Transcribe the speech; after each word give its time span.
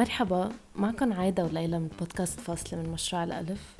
مرحبا 0.00 0.52
معكم 0.76 1.12
عايدة 1.12 1.44
وليلى 1.44 1.78
من 1.78 1.88
بودكاست 1.98 2.40
فاصلة 2.40 2.82
من 2.82 2.88
مشروع 2.88 3.24
الألف. 3.24 3.76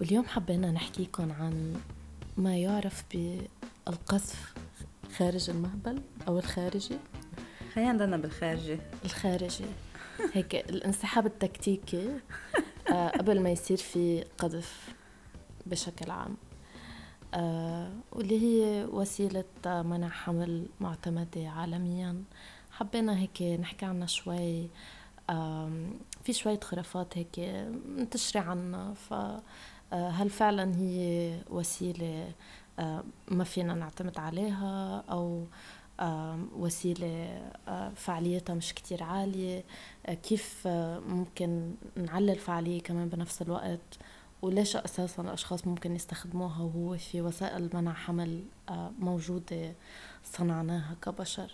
واليوم 0.00 0.24
حبينا 0.24 0.70
نحكيكم 0.70 1.32
عن 1.32 1.80
ما 2.36 2.56
يعرف 2.56 3.04
بالقذف 3.14 4.54
خارج 5.16 5.50
المهبل 5.50 6.02
أو 6.28 6.38
الخارجي. 6.38 6.96
خلينا 7.74 7.92
نضلنا 7.92 8.16
بالخارجي. 8.16 8.78
الخارجي. 9.04 9.64
هيك 10.34 10.54
الانسحاب 10.54 11.26
التكتيكي 11.26 12.10
آه، 12.92 13.08
قبل 13.08 13.40
ما 13.40 13.50
يصير 13.50 13.76
في 13.76 14.24
قذف 14.38 14.94
بشكل 15.66 16.10
عام. 16.10 16.36
آه، 17.34 17.92
واللي 18.12 18.42
هي 18.42 18.84
وسيلة 18.84 19.44
منع 19.66 20.08
حمل 20.08 20.66
معتمدة 20.80 21.48
عالميا. 21.48 22.24
حبينا 22.70 23.18
هيك 23.18 23.42
نحكي 23.42 23.86
عنها 23.86 24.06
شوي. 24.06 24.68
في 26.24 26.32
شوية 26.32 26.60
خرافات 26.60 27.18
هيك 27.18 27.38
منتشرة 27.88 28.40
عنها 28.40 28.94
ف 28.94 29.14
آه، 29.92 30.24
فعلا 30.28 30.76
هي 30.76 31.36
وسيلة 31.50 32.32
ما 33.28 33.44
فينا 33.44 33.74
نعتمد 33.74 34.18
عليها؟ 34.18 35.04
أو 35.10 35.44
وسيلة 36.56 37.42
فعاليتها 37.96 38.54
مش 38.54 38.74
كتير 38.74 39.02
عالية؟ 39.02 39.64
كيف 40.22 40.66
ممكن 41.06 41.74
نعلي 41.96 42.32
الفعالية 42.32 42.82
كمان 42.82 43.08
بنفس 43.08 43.42
الوقت؟ 43.42 43.98
وليش 44.42 44.76
أساسا 44.76 45.22
الأشخاص 45.22 45.66
ممكن 45.66 45.96
يستخدموها 45.96 46.62
وهو 46.62 46.96
في 46.96 47.22
وسائل 47.22 47.70
منع 47.74 47.92
حمل 47.92 48.44
موجودة 48.98 49.74
صنعناها 50.24 50.96
كبشر؟ 51.02 51.52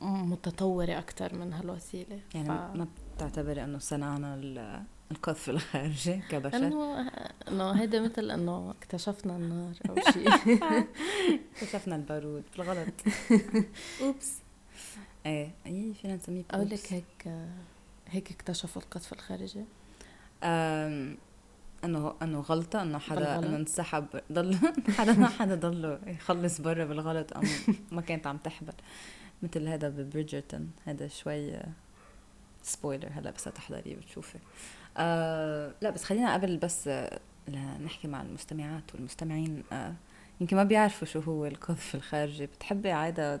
متطورة 0.00 0.98
أكثر 0.98 1.34
من 1.34 1.52
هالوسيلة. 1.52 2.20
يعني 2.34 2.48
ف... 2.48 2.50
ما 2.50 2.86
بتعتبري 3.16 3.64
أنه 3.64 3.78
صنعنا 3.78 4.34
القذف 5.10 5.50
الخارجي 5.50 6.22
كبشر؟ 6.30 6.56
إنه 6.56 7.10
إنه 7.48 7.70
هيدا 7.70 8.00
مثل 8.00 8.30
إنه 8.30 8.70
اكتشفنا 8.70 9.36
النار 9.36 9.74
أو 9.88 9.94
شيء 10.12 10.28
اكتشفنا 11.54 11.96
البارود 11.96 12.44
بالغلط 12.56 12.94
أوبس. 14.02 14.32
إيه 15.26 15.50
اي 15.66 15.94
فينا 15.94 16.16
نسميه 16.16 16.42
أقول 16.50 16.70
لك 16.70 16.92
هيك 16.92 17.28
هيك 18.08 18.30
اكتشفوا 18.30 18.82
القذف 18.82 19.12
الخارجي؟ 19.12 19.64
إنه 21.84 22.14
إنه 22.22 22.40
غلطة 22.40 22.82
إنه 22.82 22.98
حدا 22.98 23.38
إنه 23.38 23.56
انسحب 23.56 24.06
ضل 24.32 24.58
حدا 24.98 25.12
ما 25.12 25.28
حدا 25.28 25.54
ضله 25.54 25.98
يخلص 26.06 26.60
برا 26.60 26.84
بالغلط 26.84 27.36
أم 27.36 27.42
ما 27.92 28.00
كانت 28.00 28.26
عم 28.26 28.36
تحبل. 28.36 28.72
مثل 29.42 29.68
هذا 29.68 29.88
ببريدجرتون 29.88 30.70
هذا 30.84 31.08
شوي 31.08 31.60
سبويلر 32.62 33.08
هلا 33.14 33.30
بس 33.30 33.44
تحضريه 33.44 33.96
بتشوفي 33.96 34.38
آه 34.96 35.74
لا 35.80 35.90
بس 35.90 36.04
خلينا 36.04 36.34
قبل 36.34 36.56
بس 36.56 36.88
آه 36.88 37.20
نحكي 37.84 38.08
مع 38.08 38.22
المستمعات 38.22 38.94
والمستمعين 38.94 39.62
آه 39.72 39.94
يمكن 40.40 40.56
ما 40.56 40.64
بيعرفوا 40.64 41.06
شو 41.06 41.20
هو 41.20 41.46
القذف 41.46 41.94
الخارجي. 41.94 42.46
بتحبي 42.46 42.90
عايدة 42.90 43.40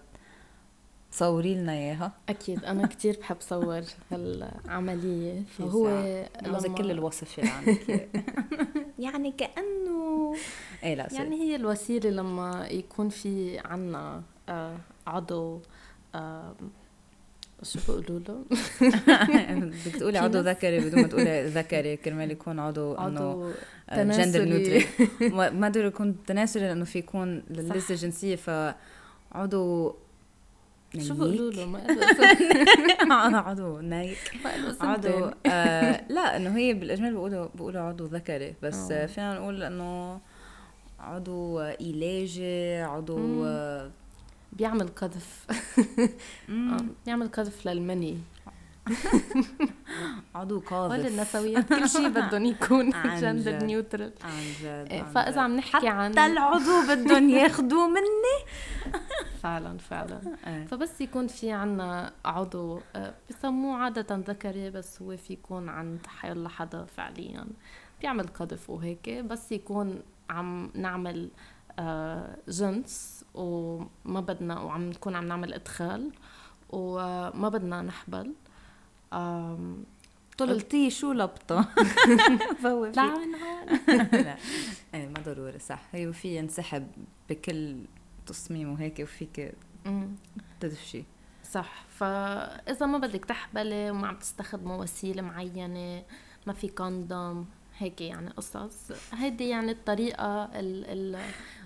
صوري 1.12 1.54
لنا 1.54 1.72
إياها؟ 1.72 2.12
أكيد 2.28 2.64
أنا 2.64 2.86
كثير 2.86 3.18
بحب 3.20 3.36
صور 3.40 3.82
هالعملية. 4.12 5.42
فهو 5.58 5.88
لما 6.42 6.74
كل 6.74 6.90
الوصف 6.90 7.38
اللي 7.38 7.50
عندك. 7.50 8.08
يعني 8.98 9.32
كأنه 9.32 10.34
إيه 10.82 10.94
لا 10.94 11.08
يعني 11.12 11.36
هي 11.36 11.56
الوسيلة 11.56 12.10
لما 12.10 12.66
يكون 12.70 13.08
في 13.08 13.58
عنا 13.58 14.22
آه 14.48 14.76
عضو 15.06 15.56
آه 15.56 15.60
شو 17.62 17.78
بيقولوا 17.88 18.20
له؟ 18.28 18.44
بدك 19.60 19.96
تقولي 19.98 20.18
عضو 20.18 20.40
ذكري 20.40 20.80
بدون 20.80 21.02
ما 21.02 21.08
تقولي 21.08 21.46
ذكري 21.46 21.96
كرمال 21.96 22.30
يكون 22.30 22.58
عضو 22.58 22.94
إنه 22.94 23.52
جندر 23.92 24.44
نيوتري 24.44 24.86
ما 25.60 25.66
قدر 25.66 25.84
يكون 25.84 26.16
تناسلي 26.26 26.62
لأنه 26.62 26.84
في 26.84 26.98
يكون 26.98 27.42
للجنسيه 27.50 27.94
الجنسيه 27.94 28.36
فعضو 28.36 29.94
شو 30.98 31.14
بيقولوا 31.14 31.52
له؟ 31.52 31.66
ما 33.06 33.38
عضو 33.48 33.80
نايك 33.80 34.18
عضو 34.80 35.30
آه 35.46 36.04
لا 36.08 36.36
إنه 36.36 36.56
هي 36.56 36.74
بالأجمال 36.74 37.12
بيقولوا 37.12 37.48
بيقولوا 37.54 37.80
عضو 37.80 38.04
ذكري. 38.04 38.54
بس 38.62 38.90
آه. 38.90 39.06
فينا 39.06 39.34
نقول 39.34 39.62
إنه 39.62 40.20
عضو 41.00 41.58
علاجي 41.58 42.76
عضو 42.76 43.44
آه 43.44 43.90
بيعمل 44.52 44.88
قذف. 44.88 45.46
آه، 46.50 46.76
بيعمل 47.06 47.28
قذف 47.28 47.66
للمني. 47.66 48.18
عضو 50.34 50.60
قاذف. 50.60 50.92
ولا 50.92 51.08
النسويات 51.08 51.68
كل 51.68 51.88
شيء 51.88 52.08
بدهم 52.08 52.44
يكون 52.44 52.90
gender 53.20 53.64
neutral. 53.64 54.12
عن 54.24 54.42
جد 54.60 54.86
إيه، 54.90 55.02
فإذا 55.02 55.40
عم 55.40 55.56
نحكي 55.56 55.88
عن 55.88 56.12
حتى 56.12 56.26
العضو 56.26 56.82
بدهم 56.90 57.28
ياخذوه 57.28 57.88
مني. 57.88 58.38
فعلا 59.42 59.78
فعلا. 59.78 60.20
إيه. 60.46 60.66
فبس 60.66 61.00
يكون 61.00 61.26
في 61.26 61.52
عنا 61.52 62.12
عضو. 62.24 62.80
آه، 62.96 63.14
بسموه 63.30 63.76
عادة 63.76 64.16
ذكري 64.16 64.70
بس 64.70 65.02
هو 65.02 65.16
في 65.16 65.32
يكون 65.32 65.68
عند 65.68 66.06
حيلا 66.06 66.48
حدا 66.48 66.84
فعليا. 66.84 67.46
بيعمل 68.00 68.26
قذف 68.26 68.70
وهيك 68.70 69.10
بس 69.10 69.52
يكون 69.52 70.02
عم 70.30 70.70
نعمل 70.74 71.30
جنس 72.48 73.24
وما 73.34 74.20
بدنا 74.20 74.60
وعم 74.60 74.90
نكون 74.90 75.14
عم 75.16 75.24
نعمل 75.28 75.54
إدخال 75.54 76.10
وما 76.70 77.48
بدنا 77.48 77.82
نحبل. 77.82 78.32
طلتي 80.38 80.90
شو 80.90 81.12
لبطة 81.12 81.68
لا 82.96 83.18
من 83.18 83.32
لا. 84.12 84.36
إيه 84.94 85.08
ما 85.16 85.20
ضروري 85.24 85.58
صح. 85.58 85.82
هي 85.92 86.06
وفي 86.06 86.36
ينسحب 86.36 86.86
بكل 87.30 87.84
تصميم 88.26 88.72
وهيك 88.72 88.98
وفيك 89.00 89.54
تدفشي. 90.60 91.04
صح. 91.50 91.84
فإذا 91.98 92.86
ما 92.86 92.98
بدك 92.98 93.24
تحبلي 93.24 93.90
وما 93.90 94.08
عم 94.08 94.16
تستخدموا 94.16 94.76
وسيلة 94.76 95.22
معينة 95.22 96.02
ما 96.46 96.52
في 96.52 96.68
كوندوم 96.68 97.46
هيك 97.80 98.00
يعني 98.00 98.30
قصص. 98.30 98.92
هيدي 99.12 99.48
يعني 99.48 99.72
الطريقة 99.72 100.50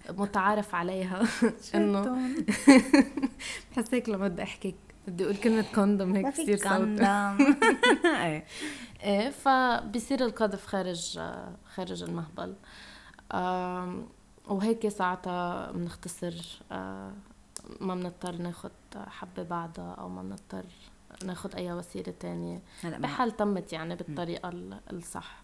المتعارف 0.08 0.74
عليها. 0.74 1.22
إنه 1.74 2.28
بحس 3.72 3.94
هيك 3.94 4.08
لما 4.08 4.28
بدي 4.28 4.42
أحكي 4.42 4.74
بدي 5.06 5.24
أقول 5.24 5.36
كلمة 5.36 5.64
كوندوم 5.74 6.16
هيك 6.16 6.26
بصير 6.26 6.56
صوت. 6.56 7.00
إيه. 8.04 8.44
إيه 9.02 9.30
فبصير 9.30 10.24
القذف 10.24 10.66
خارج 10.66 11.20
خارج 11.74 12.02
المهبل. 12.02 12.54
وهيك 14.48 14.88
ساعتها 14.88 15.70
بنختصر 15.72 16.62
ما 17.80 17.94
بنضطر 17.94 18.36
ناخد 18.36 18.70
حبة 18.96 19.42
بعدها 19.42 19.94
أو 19.94 20.08
ما 20.08 20.22
بنضطر 20.22 20.64
ناخد 21.24 21.54
أي 21.54 21.72
وسيلة 21.72 22.14
تانية. 22.20 22.62
بحال 22.84 23.36
تمت 23.36 23.72
يعني 23.72 23.96
بالطريقة 23.96 24.52
الصح. 24.92 25.42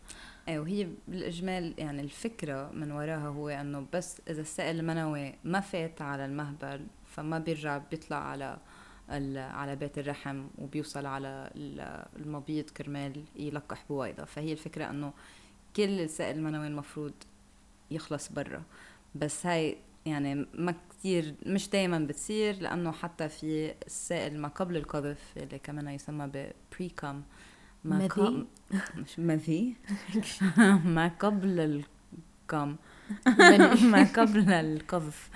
إيه 0.48 0.58
وهي 0.58 0.88
بالاجمال 1.08 1.74
يعني 1.78 2.02
الفكرة 2.02 2.70
من 2.70 2.92
وراها 2.92 3.28
هو 3.28 3.48
إنه 3.48 3.86
بس 3.92 4.20
إذا 4.30 4.40
السائل 4.40 4.80
المنوي 4.80 5.34
ما 5.44 5.60
فات 5.60 6.02
على 6.02 6.24
المهبل 6.24 6.86
فما 7.06 7.38
بيرجع 7.38 7.78
بيطلع 7.78 8.16
على 8.16 8.58
على 9.36 9.76
بيت 9.76 9.98
الرحم 9.98 10.46
وبيوصل 10.58 11.06
على 11.06 11.50
المبيض 12.16 12.70
كرمال 12.70 13.24
يلقح 13.36 13.84
بويضة. 13.88 14.24
فهي 14.24 14.52
الفكرة 14.52 14.90
إنه 14.90 15.12
كل 15.76 16.00
السائل 16.00 16.36
المنوي 16.36 16.66
المفروض 16.66 17.12
يخلص 17.90 18.32
برا. 18.32 18.62
بس 19.14 19.46
هاي 19.46 19.76
يعني 20.06 20.46
ما 20.54 20.74
كتير 20.90 21.34
مش 21.46 21.70
دايما 21.70 21.98
بتصير 21.98 22.54
لأنه 22.54 22.92
حتى 22.92 23.28
في 23.28 23.74
السائل 23.86 24.40
ما 24.40 24.48
قبل 24.48 24.76
القذف 24.76 25.32
اللي 25.36 25.58
كمان 25.58 25.88
يسمى 25.88 26.50
بريكم 26.72 27.22
ما 27.84 27.98
مذي 27.98 28.46
مش 28.96 29.18
مذي 29.18 29.76
ما 30.96 31.10
قبل 31.20 31.60
الكم 31.60 32.76
ما 33.92 34.04
قبل 34.16 34.52
القذف. 34.52 35.30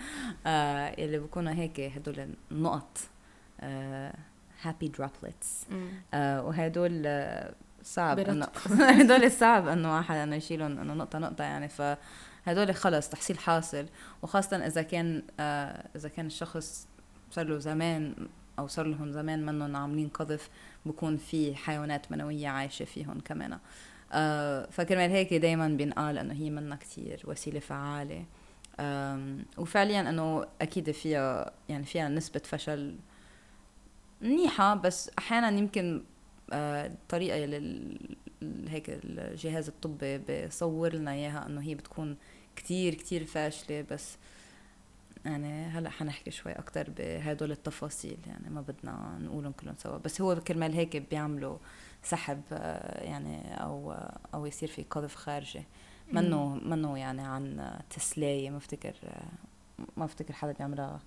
آه 0.46 0.94
اللي 1.04 1.18
بكونوا 1.18 1.52
هيك 1.52 1.80
هدول 1.80 2.34
النقط. 2.50 2.98
هابي 4.62 4.86
آه 4.86 4.90
droplets 4.98 5.66
آه 6.14 6.42
وهدول 6.42 7.08
صعب 7.82 8.18
انه 8.18 8.46
هدول 8.68 9.30
صعب 9.32 9.68
إنه 9.68 9.96
واحد 9.96 10.16
إنه 10.16 10.36
يشيلهم 10.36 10.78
إنه 10.78 10.94
نقطة 10.94 11.18
نقطة 11.18 11.44
يعني. 11.44 11.68
ف 11.68 11.82
هدول 12.44 12.74
خلص 12.74 13.08
تحصيل 13.08 13.38
حاصل. 13.38 13.86
وخاصة 14.22 14.56
إذا 14.66 14.82
كان 14.82 15.22
آه 15.40 15.88
إذا 15.96 16.08
كان 16.08 16.26
الشخص 16.26 16.88
صار 17.30 17.46
له 17.46 17.58
زمان 17.58 18.14
أو 18.58 18.66
صار 18.66 18.86
لهم 18.86 19.12
زمان 19.12 19.46
منهم 19.46 19.76
عاملين 19.76 20.08
قذف 20.08 20.50
بكون 20.86 21.16
في 21.16 21.54
حيوانات 21.54 22.12
منوية 22.12 22.48
عايشة 22.48 22.84
فيهم 22.84 23.20
كمان. 23.20 23.58
آه 24.12 24.66
فكرمال 24.70 25.10
هيك 25.10 25.34
دايما 25.34 25.68
بينقال 25.68 26.18
إنه 26.18 26.34
هي 26.34 26.50
منا 26.50 26.76
كتير 26.76 27.22
وسيلة 27.24 27.60
فعالة. 27.60 28.24
وفعليا 29.58 30.00
إنه 30.00 30.46
أكيد 30.60 30.90
فيها 30.90 31.52
يعني 31.68 31.84
فيها 31.84 32.08
نسبة 32.08 32.42
فشل 32.44 32.96
منيحة 34.20 34.74
بس 34.74 35.10
أحيانا 35.18 35.48
يمكن 35.58 36.02
آه، 36.52 36.86
الطريقة 36.86 37.44
اللي 37.44 37.98
هيك 38.68 38.84
الجهاز 38.88 39.68
الطبي 39.68 40.18
بصور 40.18 40.94
لنا 40.94 41.12
إياها 41.12 41.46
إنه 41.46 41.60
هي 41.62 41.74
بتكون 41.74 42.16
كتير 42.56 42.94
كتير 42.94 43.24
فاشلة 43.24 43.84
بس 43.90 44.16
يعني 45.24 45.64
هلا 45.64 45.90
حنحكي 45.90 46.30
شوي 46.30 46.52
أكثر 46.52 46.90
بهدول 46.90 47.52
التفاصيل 47.52 48.18
يعني 48.26 48.50
ما 48.50 48.60
بدنا 48.60 49.18
نقولهم 49.20 49.52
كلهم 49.52 49.74
سوا. 49.78 49.98
بس 49.98 50.20
هو 50.20 50.34
كرمال 50.36 50.74
هيك 50.74 50.96
بيعملوا 50.96 51.58
سحب 52.02 52.42
آه، 52.52 53.04
يعني 53.04 53.62
أو 53.62 53.92
أو 54.34 54.46
يصير 54.46 54.68
في 54.68 54.82
قذف 54.82 55.14
خارجي. 55.14 55.62
منه 56.12 56.54
منه 56.54 56.98
يعني 56.98 57.22
عن 57.22 57.72
تسلايه 57.90 58.50
ما 58.50 58.56
افتكر 58.56 58.94
ما 59.96 60.04
افتكر 60.04 60.34
حدا 60.34 60.52
بيعملها. 60.52 61.00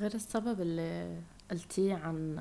غير 0.00 0.14
السبب 0.14 0.60
اللي 0.60 1.20
قلتيه 1.50 1.94
عن 1.94 2.38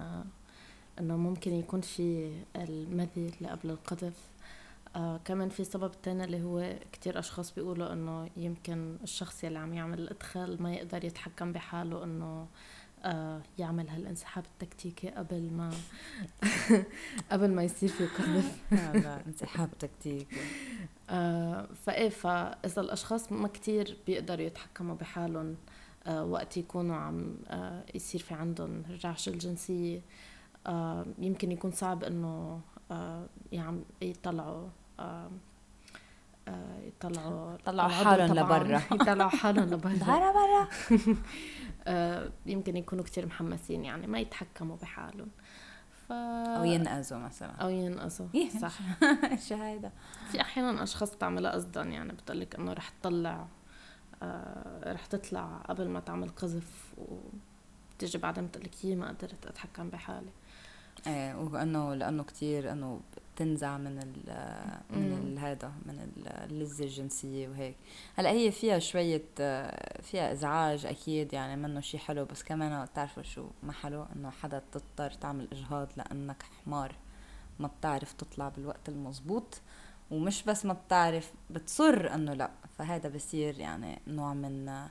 إنه 0.99 1.17
ممكن 1.17 1.53
يكون 1.53 1.81
في 1.81 2.31
المذي 2.55 3.31
اللي 3.37 3.49
قبل 3.49 3.69
القذف. 3.69 4.29
آه 4.95 5.19
كمان 5.25 5.49
في 5.49 5.63
سبب 5.63 5.91
تاني 6.03 6.23
اللي 6.23 6.43
هو 6.43 6.75
كتير 6.91 7.19
أشخاص 7.19 7.53
بيقولوا 7.53 7.93
إنه 7.93 8.29
يمكن 8.37 8.97
الشخص 9.03 9.43
يلي 9.43 9.59
عم 9.59 9.73
يعمل 9.73 9.99
الإدخال 9.99 10.63
ما 10.63 10.73
يقدر 10.73 11.05
يتحكم 11.05 11.51
بحاله 11.51 12.03
إنه 12.03 12.47
آه 13.03 13.41
يعمل 13.59 13.89
هالانسحاب 13.89 14.45
التكتيكي 14.45 15.09
قبل 15.09 15.53
ما 15.53 15.71
قبل 17.31 17.51
ما 17.51 17.63
يصير 17.63 17.89
في 17.89 18.05
قذف. 18.05 18.57
انسحاب 19.27 19.69
تكتيكي. 19.79 20.37
آه 21.09 21.67
فإيه 21.85 22.09
فإذا 22.09 22.81
الأشخاص 22.81 23.31
ما 23.31 23.47
كتير 23.47 23.97
بيقدروا 24.07 24.45
يتحكموا 24.45 24.95
بحالهم 24.95 25.55
آه 26.07 26.25
وقت 26.25 26.57
يكونوا 26.57 26.95
عم 26.95 27.35
آه 27.47 27.83
يصير 27.95 28.21
في 28.21 28.33
عندهم 28.33 28.83
الرعشه 28.89 29.29
الجنسية 29.29 30.01
آه 30.67 31.05
يمكن 31.19 31.51
يكون 31.51 31.71
صعب 31.71 32.03
إنه 32.03 32.61
يعني 33.51 33.83
يطلعوا 34.01 34.67
آه 34.99 35.29
يطلعوا 36.87 37.53
يطلعوا 37.59 37.89
حالهم 37.89 38.35
لبرا. 38.35 38.81
يطلعوا 38.91 39.29
حالهم 39.29 39.69
لبرا. 39.69 39.93
برا. 40.07 40.31
برا 40.31 40.67
يمكن 42.45 42.77
يكونوا 42.77 43.03
كتير 43.03 43.25
محمسين 43.25 43.85
يعني 43.85 44.07
ما 44.07 44.19
يتحكموا 44.19 44.75
بحالهم. 44.75 45.27
ف... 46.07 46.11
أو 46.11 46.63
ينقذوا 46.63 47.19
مثلا. 47.19 47.51
أو 47.51 47.69
ينقذوا 47.69 48.27
صح. 48.61 48.73
شو 49.47 49.55
هيدا؟ 49.55 49.91
في 50.31 50.41
أحيانا 50.41 50.83
أشخاص 50.83 51.15
بتعملها 51.15 51.51
قصدا 51.51 51.83
يعني 51.83 52.13
بتقلك 52.13 52.55
إنه 52.55 52.73
رح 52.73 52.89
تطلع 52.89 53.47
آه 54.23 54.93
رح 54.93 55.05
تطلع 55.05 55.61
قبل 55.69 55.89
ما 55.89 55.99
تعمل 55.99 56.29
قذف 56.29 56.93
وتجي 56.97 58.17
بعدين 58.17 58.45
بتقلك 58.47 58.85
يي 58.85 58.95
ما 58.95 59.07
قدرت 59.07 59.45
أتحكم 59.45 59.89
بحالي. 59.89 60.31
إيه 61.07 61.35
وأنه 61.35 61.93
لأنه 61.93 62.23
كتير 62.23 62.71
أنه 62.71 62.99
تنزع 63.35 63.77
من 63.77 63.99
ال 63.99 64.15
من 64.91 65.37
هذا 65.37 65.71
من 65.85 66.11
اللذة 66.17 66.83
الجنسية 66.83 67.49
وهيك. 67.49 67.75
هلأ 68.15 68.29
هي 68.29 68.51
فيها 68.51 68.79
شوية 68.79 69.23
فيها 70.01 70.31
إزعاج 70.31 70.85
أكيد 70.85 71.33
يعني 71.33 71.61
منه 71.61 71.81
شيء 71.81 71.99
حلو 71.99 72.25
بس 72.25 72.43
كمان 72.43 72.85
بتعرفوا 72.85 73.23
شو 73.23 73.47
ما 73.63 73.73
حلو؟ 73.73 74.05
إنه 74.15 74.29
حدا 74.29 74.61
تضطر 74.71 75.11
تعمل 75.11 75.47
إجهاض 75.51 75.87
لأنك 75.97 76.43
حمار. 76.43 76.95
ما 77.59 77.67
بتعرف 77.67 78.13
تطلع 78.13 78.49
بالوقت 78.49 78.89
المزبوط 78.89 79.61
ومش 80.11 80.43
بس 80.43 80.65
ما 80.65 80.73
بتعرف 80.73 81.33
بتصر 81.49 82.13
إنه 82.13 82.33
لأ. 82.33 82.51
فهذا 82.77 83.09
بصير 83.09 83.59
يعني 83.59 83.99
نوع 84.07 84.33
من 84.33 84.87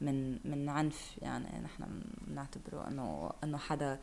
من 0.00 0.38
من 0.44 0.68
عنف 0.68 1.18
يعني 1.22 1.60
نحن 1.64 2.02
بنعتبره 2.20 2.88
إنه 2.88 3.30
إنه 3.44 3.58
حدا 3.58 3.98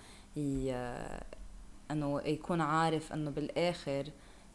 إنه 1.91 2.21
يكون 2.25 2.61
عارف 2.61 3.13
إنه 3.13 3.31
بالآخر 3.31 4.05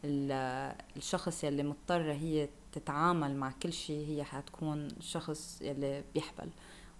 الشخص 0.05 1.43
يلي 1.43 1.63
مضطرة 1.63 2.13
هي 2.13 2.49
تتعامل 2.71 3.35
مع 3.35 3.51
كل 3.63 3.73
شيء 3.73 4.07
هي 4.07 4.23
حتكون 4.23 4.87
الشخص 4.87 5.61
يلي 5.61 6.03
بيحبل. 6.13 6.49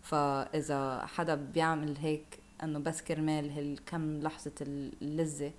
فإذا 0.01 1.05
حدا 1.05 1.35
بيعمل 1.35 1.97
هيك 1.97 2.39
إنه 2.63 2.79
بس 2.79 3.01
كرمال 3.01 3.51
هالكم 3.51 4.19
لحظة 4.19 4.51
اللذة 4.61 5.51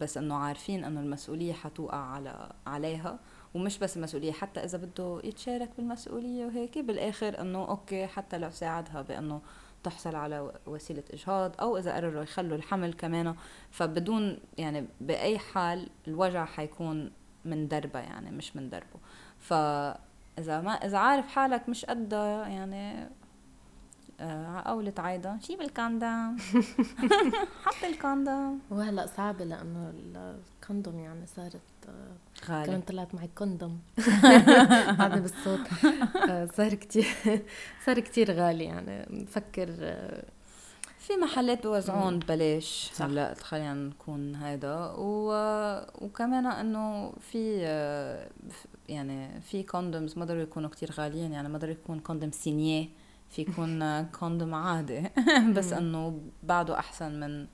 بس 0.00 0.16
إنه 0.16 0.34
عارفين 0.34 0.84
إنه 0.84 1.00
المسؤولية 1.00 1.52
حتوقع 1.52 1.96
على 1.96 2.52
عليها. 2.66 3.18
ومش 3.54 3.78
بس 3.78 3.96
المسؤولية 3.96 4.32
حتى 4.32 4.60
إذا 4.60 4.78
بده 4.78 5.20
يتشارك 5.24 5.70
بالمسؤولية 5.76 6.46
وهيك 6.46 6.78
بالآخر 6.78 7.40
إنه 7.40 7.68
أوكي 7.68 8.06
حتى 8.06 8.38
لو 8.38 8.50
ساعدها 8.50 9.02
بإنه 9.02 9.40
تحصل 9.84 10.16
على 10.16 10.52
وسيلة 10.66 11.02
إجهاض 11.12 11.60
أو 11.60 11.78
إذا 11.78 11.96
قرروا 11.96 12.22
يخلوا 12.22 12.56
الحمل 12.56 12.92
كمان 12.92 13.34
فبدون 13.70 14.38
يعني 14.58 14.86
بأي 15.00 15.38
حال 15.38 15.88
الوجع 16.08 16.44
حيكون 16.44 17.10
من 17.44 17.68
دربة 17.68 18.00
يعني 18.00 18.30
مش 18.30 18.56
من 18.56 18.70
دربه. 18.70 18.98
فإذا 19.38 20.60
ما 20.60 20.72
إذا 20.72 20.98
عارف 20.98 21.26
حالك 21.26 21.68
مش 21.68 21.84
قدها 21.84 22.48
يعني 22.48 23.08
آه 24.24 24.62
قولة 24.66 24.92
عايدة 24.98 25.36
جيب 25.46 25.60
الكوندوم 25.60 26.36
حط 27.64 27.84
ال 27.84 27.95
condom 27.95 28.60
وهلا 28.70 29.06
صعبة 29.16 29.44
لأنه 29.44 29.92
ال 30.62 30.67
condom 30.67 30.98
يعني 30.98 31.26
صارت 31.26 31.60
آه، 31.88 32.50
غالي. 32.50 32.66
كمان 32.66 32.80
طلعت 32.80 33.14
معي 33.14 33.30
condom 33.38 33.78
بعدني 34.98 35.20
بالصوت. 35.26 35.60
آه، 36.30 36.48
صار 36.56 36.74
كتير 36.74 37.06
صار 37.86 38.00
كتير 38.00 38.30
غالي 38.32 38.64
يعني. 38.64 39.06
بفكر 39.24 39.68
آه، 39.80 40.24
في 40.98 41.12
محلات 41.16 41.66
بوزعون 41.66 42.18
ببلاش. 42.18 42.92
هلا 43.00 43.34
خلينا 43.34 43.74
نكون 43.74 44.34
هيدا. 44.34 44.92
و... 44.96 45.32
وكمان 46.04 46.46
إنه 46.46 47.12
في 47.20 47.60
يعني 48.88 49.40
في 49.40 49.62
condoms 49.62 50.18
ما 50.18 50.24
ضروري 50.24 50.42
يكونوا 50.42 50.70
كتير 50.70 50.90
غاليين 50.92 51.32
يعني 51.32 51.48
ما 51.48 51.58
ضروري 51.58 51.72
يكون 51.72 52.00
condom 52.00 52.30
signé 52.30 52.88
في 53.34 53.42
يكون 53.42 54.02
كوندوم 54.02 54.54
عادي. 54.54 55.10
بس 55.56 55.72
إنه 55.72 56.20
بعده 56.42 56.78
أحسن 56.78 57.20
من 57.20 57.46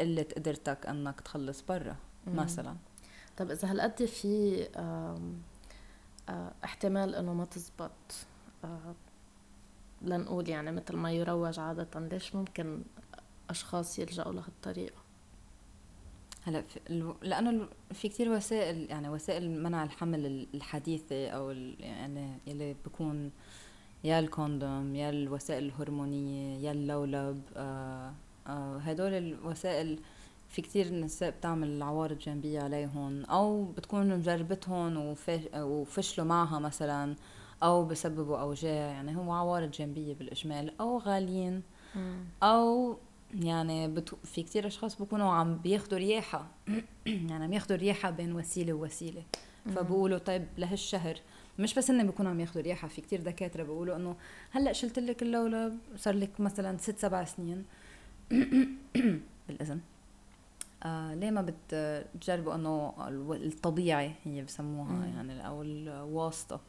قلة 0.00 0.26
قدرتك 0.36 0.86
إنك 0.86 1.20
تخلص 1.20 1.62
برا 1.68 1.96
مثلا. 2.26 2.76
طب 3.36 3.50
إذا 3.50 3.70
هالقد 3.70 4.04
في 4.04 4.66
احتمال 6.64 7.14
إنه 7.14 7.32
ما 7.34 7.44
تزبط 7.44 7.90
لنقول 10.02 10.48
يعني 10.48 10.72
مثل 10.72 10.96
ما 10.96 11.12
يروج 11.12 11.58
عادة 11.58 12.00
ليش 12.00 12.34
ممكن 12.34 12.82
أشخاص 13.50 13.98
يلجأوا 13.98 14.32
لهالطريقة؟ 14.32 15.00
هلأ 16.42 16.64
لأنه 17.22 17.68
في 17.92 18.08
كتير 18.08 18.30
وسائل 18.32 18.90
يعني 18.90 19.08
وسائل 19.08 19.62
منع 19.62 19.84
الحمل 19.84 20.46
الحديثة 20.54 21.28
أو 21.28 21.50
يعني 21.80 22.38
اللي 22.48 22.76
بكون 22.84 23.30
يا 24.04 24.18
الكوندوم 24.18 24.94
يا 24.96 25.10
الوسائل 25.10 25.64
الهرمونية 25.64 26.66
يا 26.66 26.72
اللولب 26.72 27.42
آه 27.56 28.12
آه 28.46 28.78
هدول 28.78 29.12
الوسائل 29.12 29.98
في 30.48 30.62
كتير 30.62 30.92
نساء 30.94 31.30
بتعمل 31.30 31.82
عوارض 31.82 32.18
جانبية 32.18 32.60
عليهم 32.60 33.24
أو 33.24 33.64
بتكون 33.64 34.08
مجربتهم 34.08 35.14
وفشلوا 35.54 36.26
معها 36.26 36.58
مثلا 36.58 37.14
أو 37.62 37.84
بسببوا 37.84 38.38
أوجاع 38.38 38.72
يعني 38.72 39.16
هو 39.16 39.32
عوارض 39.32 39.70
جانبية 39.70 40.14
بالإجمال 40.14 40.80
أو 40.80 40.98
غاليين 40.98 41.62
أو 42.42 42.96
يعني 43.34 43.88
بتو 43.88 44.16
في 44.24 44.42
كتير 44.42 44.66
أشخاص 44.66 45.02
بكونوا 45.02 45.32
عم 45.32 45.56
بياخدوا 45.56 45.98
رياحة 45.98 46.46
يعني 47.06 47.44
عم 47.44 47.52
ياخدوا 47.52 47.76
رياحة 47.76 48.10
بين 48.10 48.32
وسيلة 48.32 48.72
ووسيلة. 48.72 49.22
فبقولوا 49.76 50.18
طيب 50.18 50.46
لهالشهر 50.58 51.16
مش 51.60 51.74
بس 51.74 51.90
إنهم 51.90 52.06
بيكونوا 52.06 52.30
عم 52.30 52.40
ياخذوا 52.40 52.62
رياحة 52.62 52.88
في 52.88 53.00
كتير 53.00 53.20
دكاترة 53.20 53.62
بيقولوا 53.62 53.96
إنه 53.96 54.16
هلأ 54.50 54.72
شلت 54.72 54.98
لك 54.98 55.22
اللولب 55.22 55.78
صار 55.96 56.14
لك 56.14 56.40
مثلا 56.40 56.78
ست 56.78 56.98
سبع 56.98 57.24
سنين 57.24 57.64
بالإذن 59.48 59.80
آه 60.82 61.14
ليه 61.14 61.30
ما 61.30 61.52
بتجربوا 61.72 62.54
إنه 62.54 62.94
الطبيعي 63.30 64.12
هي 64.24 64.42
بسموها. 64.42 65.06
يعني 65.06 65.46
أو 65.46 65.62
الواسطة 65.62 66.60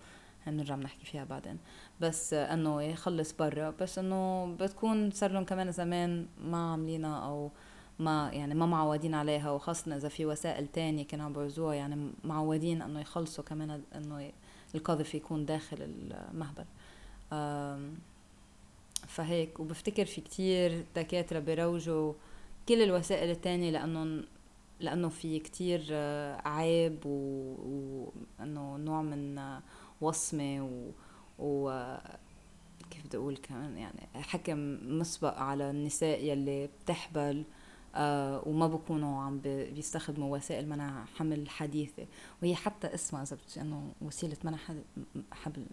بنرجع 0.47 0.75
بنحكي 0.75 1.05
فيها 1.05 1.23
بعدين 1.23 1.57
بس 2.01 2.33
إنه 2.33 2.81
يخلص 2.81 3.33
برا 3.33 3.69
بس 3.69 3.99
إنه 3.99 4.45
بتكون 4.59 5.11
صار 5.11 5.31
لهم 5.31 5.43
كمان 5.43 5.71
زمان 5.71 6.27
ما 6.43 6.71
عاملينها 6.71 7.25
أو 7.25 7.51
ما 7.99 8.29
يعني 8.33 8.55
ما 8.55 8.65
معودين 8.65 9.13
عليها 9.13 9.51
وخاصة 9.51 9.95
إذا 9.95 10.09
في 10.09 10.25
وسائل 10.25 10.67
تانية 10.67 11.07
كانوا 11.07 11.25
عم 11.25 11.33
بيرزوها 11.33 11.73
يعني 11.73 12.11
معودين 12.23 12.81
إنه 12.81 12.99
يخلصوا 12.99 13.43
كمان 13.43 13.81
إنه 13.95 14.31
القذف 14.75 15.15
يكون 15.15 15.45
داخل 15.45 15.77
المهبل. 15.81 16.65
فهيك. 19.07 19.59
وبفتكر 19.59 20.05
في 20.05 20.21
كتير 20.21 20.85
دكاترة 20.95 21.39
بيروجوا 21.39 22.13
كل 22.69 22.81
الوسائل 22.81 23.29
التانية 23.29 23.71
لأنه 23.71 24.23
لأنه 24.79 25.09
في 25.09 25.39
كتير 25.39 25.85
آه، 25.91 26.47
عيب 26.47 27.05
وأنه 27.05 28.77
نوع 28.77 29.01
من 29.01 29.59
وصمة 30.01 30.61
و, 30.61 30.91
و 31.45 31.97
كيف 32.91 33.05
بدي 33.05 33.17
أقول 33.17 33.37
كمان 33.37 33.77
يعني 33.77 34.07
حكم 34.15 34.77
مسبق 34.99 35.37
على 35.37 35.69
النساء 35.69 36.23
يلي 36.23 36.69
بتحبل. 36.83 37.43
وما 38.45 38.67
بكونوا 38.67 39.21
عم 39.21 39.39
بيستخدموا 39.39 40.37
وسائل 40.37 40.69
منع 40.69 41.05
حمل 41.05 41.49
حديثة. 41.49 42.05
وهي 42.41 42.55
حتى 42.55 42.93
اسمها 42.93 43.23
إذا 43.23 43.37
إنه 43.57 43.93
وسيلة 44.01 44.37
منع 44.43 44.57
حبل 45.31 45.65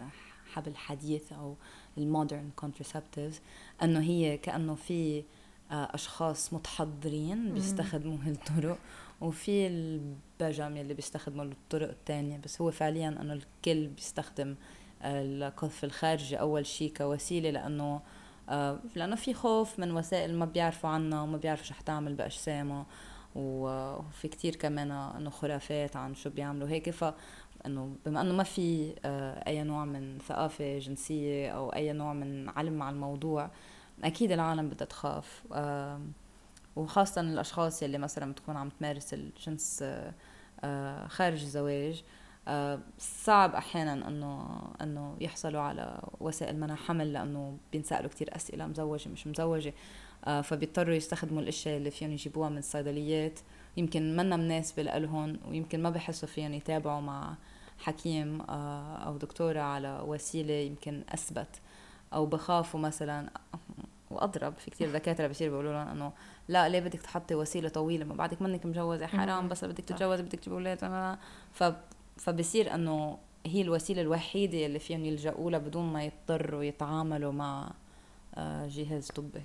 حبل 0.52 0.76
حديث 0.76 1.32
أو 1.32 1.54
ال 1.98 2.06
modern 2.06 2.50
contraceptives 2.56 3.40
إنه 3.82 4.00
هي 4.00 4.36
كأنه 4.36 4.74
في 4.74 5.24
آه 5.70 5.88
أشخاص 5.94 6.52
متحضرين 6.52 7.54
بيستخدموا 7.54 8.18
هالطرق 8.24 8.78
وفي 9.20 9.66
البجم 9.66 10.76
يلي 10.76 10.94
بيستخدموا 10.94 11.44
الطرق 11.44 11.88
الثانية 11.88 12.38
بس 12.38 12.60
هو 12.60 12.70
فعليا 12.70 13.08
إنه 13.08 13.32
الكل 13.32 13.86
بيستخدم 13.86 14.54
القذف 15.04 15.84
الخارجي 15.84 16.40
أول 16.40 16.66
شيء 16.66 16.92
كوسيلة 16.96 17.50
لأنه 17.50 17.94
آه، 17.94 18.02
لأنه 18.94 19.16
في 19.16 19.34
خوف 19.34 19.78
من 19.78 19.90
وسائل 19.96 20.34
ما 20.38 20.44
بيعرفوا 20.44 20.90
عنها 20.90 21.22
وما 21.22 21.36
بيعرفوا 21.36 21.64
شو 21.64 21.74
حتعمل 21.74 22.14
باجسامها 22.14 22.86
وفي 23.34 24.28
كتير 24.28 24.56
كمان 24.56 24.90
إنه 24.90 25.30
خرافات 25.30 25.96
عن 25.96 26.14
شو 26.14 26.30
بيعملوا 26.30 26.68
هيك. 26.68 26.90
ف 26.90 27.04
إنه 27.66 27.96
بما 28.06 28.20
إنه 28.20 28.34
ما 28.34 28.42
في 28.42 28.94
آه، 29.04 29.48
أي 29.48 29.62
نوع 29.62 29.84
من 29.84 30.18
ثقافة 30.28 30.78
جنسية 30.78 31.50
أو 31.50 31.72
أي 31.72 31.92
نوع 31.92 32.12
من 32.12 32.48
علم 32.48 32.82
على 32.82 32.94
الموضوع 32.94 33.50
أكيد 34.04 34.32
العالم 34.32 34.68
بدها 34.68 34.86
تخاف. 34.86 35.42
وخاصة 36.76 37.20
الأشخاص 37.20 37.82
يلي 37.82 37.98
مثلا 37.98 38.32
بتكون 38.32 38.56
عم 38.56 38.68
تمارس 38.68 39.14
الجنس 39.14 39.84
آه، 40.64 41.06
خارج 41.06 41.42
الزواج 41.42 42.04
صعب 42.98 43.54
أحيانا 43.54 44.08
أنه 44.08 44.60
أنه 44.82 45.16
يحصلوا 45.20 45.60
على 45.60 46.00
وسائل 46.20 46.60
منع 46.60 46.74
حمل 46.74 47.12
لأنه 47.12 47.58
بينسألوا 47.72 48.10
كثير 48.10 48.36
أسئلة 48.36 48.66
مزوجة 48.66 49.08
مش 49.08 49.26
مزوجة 49.26 49.74
آه، 50.24 50.40
فبيضطروا 50.40 50.94
يستخدموا 50.94 51.42
الأشياء 51.42 51.76
اللي 51.76 51.90
فيهم 51.90 52.10
يجيبوها 52.10 52.48
من 52.48 52.58
الصيدليات. 52.58 53.40
يمكن 53.76 54.16
منا 54.16 54.36
مناسبة 54.36 54.82
لهم 54.82 55.38
ويمكن 55.48 55.82
ما 55.82 55.90
بحسوا 55.90 56.28
فيهم 56.28 56.54
يتابعوا 56.54 57.00
مع 57.00 57.34
حكيم 57.78 58.40
آه، 58.40 58.96
أو 58.96 59.16
دكتورة 59.16 59.60
على 59.60 60.02
وسيلة 60.06 60.54
يمكن 60.54 61.02
أثبت 61.08 61.60
أو 62.14 62.26
بخافوا 62.26 62.80
مثلا. 62.80 63.30
وأضرب 64.10 64.54
في 64.54 64.70
كثير 64.70 64.92
دكاترة 64.92 65.26
بصير 65.26 65.50
بيقولوا 65.50 65.72
لهم 65.72 65.88
إنه 65.88 66.12
لا 66.48 66.68
ليه 66.68 66.80
بدك 66.80 67.00
تحطي 67.00 67.34
وسيلة 67.34 67.68
طويلة؟ 67.68 68.04
ما 68.04 68.14
بعدك 68.14 68.42
منك 68.42 68.66
مجوزة 68.66 69.06
حرام 69.06 69.48
بس 69.48 69.64
بدك 69.64 69.84
تتجوزي 69.84 70.22
بدك 70.22 70.38
تجيب 70.38 70.52
أولاد 70.52 70.78
ف 71.52 71.64
فبصير 72.18 72.74
إنه 72.74 73.18
هي 73.46 73.62
الوسيلة 73.62 74.02
الوحيدة 74.02 74.66
اللي 74.66 74.78
فيهم 74.78 75.04
يلجأوا 75.04 75.50
لها 75.50 75.58
بدون 75.58 75.92
ما 75.92 76.04
يضطروا 76.04 76.62
يتعاملوا 76.62 77.32
مع 77.32 77.70
آه، 78.34 78.66
جهاز 78.66 79.08
طبي. 79.10 79.42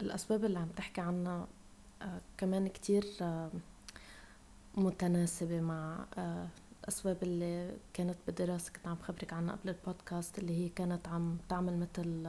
الأسباب 0.00 0.44
اللي 0.44 0.58
عم 0.58 0.68
تحكي 0.68 1.00
عنها 1.00 1.46
آه، 2.02 2.20
كمان 2.38 2.68
كتير 2.68 3.04
آه، 3.22 3.50
متناسبة 4.74 5.60
مع 5.60 6.04
الاسباب 6.84 7.16
اللي 7.22 7.76
كانت 7.94 8.16
بالدراسة 8.26 8.72
كنت 8.72 8.88
عم 8.88 8.96
خبرك 9.02 9.32
عنها 9.32 9.56
قبل 9.56 9.68
البودكاست 9.70 10.38
اللي 10.38 10.64
هي 10.64 10.68
كانت 10.68 11.08
عم 11.08 11.38
تعمل 11.48 11.78
مثل 11.78 12.26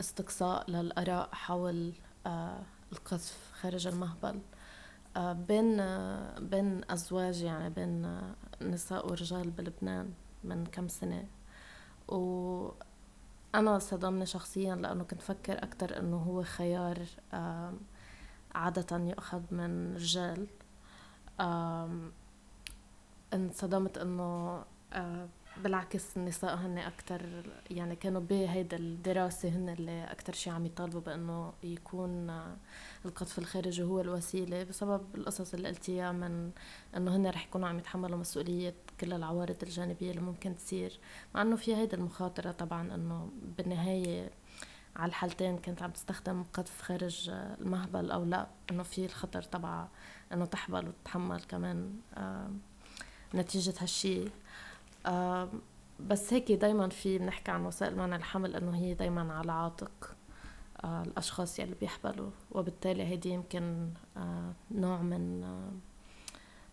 استقصاء 0.00 0.70
للآراء 0.70 1.28
حول 1.32 1.92
القذف 2.92 3.52
خارج 3.60 3.86
المهبل. 3.86 4.40
بين 5.18 5.76
بين 6.38 6.80
أزواج 6.90 7.42
يعني 7.42 7.70
بين 7.70 8.20
نساء 8.62 9.06
ورجال 9.06 9.50
بلبنان 9.50 10.12
من 10.44 10.66
كم 10.66 10.88
سنة. 10.88 11.24
وأنا 12.08 13.78
صدمني 13.78 14.26
شخصيا 14.26 14.74
لأنه 14.74 15.04
كنت 15.04 15.22
فكر 15.22 15.62
أكتر 15.62 15.98
أنه 15.98 16.16
هو 16.16 16.42
خيار 16.42 16.98
عادة 18.54 18.96
يؤخذ 18.96 19.42
من 19.50 19.94
رجال. 19.94 20.46
انصدمت 23.34 23.98
أنه 23.98 24.64
بالعكس 25.56 26.16
النساء 26.16 26.54
هن 26.54 26.78
أكتر 26.78 27.22
يعني 27.70 27.96
كانوا 27.96 28.20
بهيدا 28.20 28.76
الدراسة 28.76 29.48
هن 29.48 29.68
اللي 29.68 30.04
أكتر 30.04 30.32
شي 30.32 30.50
عم 30.50 30.66
يطالبوا 30.66 31.00
بأنه 31.00 31.52
يكون 31.62 32.30
القذف 33.04 33.38
الخارجي 33.38 33.82
هو 33.82 34.00
الوسيلة 34.00 34.64
بسبب 34.64 35.02
القصص 35.14 35.54
اللي 35.54 35.68
قلتيها 35.68 36.12
من 36.12 36.50
أنه 36.96 37.16
هن 37.16 37.26
رح 37.26 37.46
يكونوا 37.46 37.68
عم 37.68 37.78
يتحملوا 37.78 38.18
مسؤولية 38.18 38.74
كل 39.00 39.12
العوارض 39.12 39.56
الجانبية 39.62 40.10
اللي 40.10 40.22
ممكن 40.22 40.56
تصير. 40.56 40.98
مع 41.34 41.42
أنه 41.42 41.56
في 41.56 41.76
هيدا 41.76 41.96
المخاطرة 41.96 42.50
طبعا 42.52 42.94
أنه 42.94 43.30
بالنهاية 43.58 44.30
على 44.96 45.08
الحالتين 45.08 45.58
كانت 45.58 45.82
عم 45.82 45.90
تستخدم 45.90 46.42
قذف 46.42 46.82
خارج 46.82 47.30
المهبل 47.30 48.10
أو 48.10 48.24
لا 48.24 48.46
أنه 48.70 48.82
في 48.82 49.04
الخطر 49.04 49.42
تبع 49.42 49.86
أنه 50.32 50.44
تحبل 50.44 50.88
وتتحمل 50.88 51.40
كمان 51.40 52.00
نتيجة 53.34 53.74
هالشي. 53.80 54.24
بس 56.00 56.32
هيك 56.32 56.52
دايما 56.52 56.88
في 56.88 57.18
بنحكي 57.18 57.50
عن 57.50 57.64
وسائل 57.64 57.96
منع 57.96 58.16
الحمل 58.16 58.56
إنه 58.56 58.76
هي 58.76 58.94
دايما 58.94 59.32
على 59.32 59.52
عاتق 59.52 60.16
آه، 60.84 61.02
الأشخاص 61.02 61.58
يلي 61.58 61.74
بيحبلوا 61.80 62.30
وبالتالي 62.50 63.02
هيدي 63.02 63.28
يمكن 63.28 63.90
آه، 64.16 64.52
نوع 64.70 65.02
من 65.02 65.44
آه، 65.44 65.72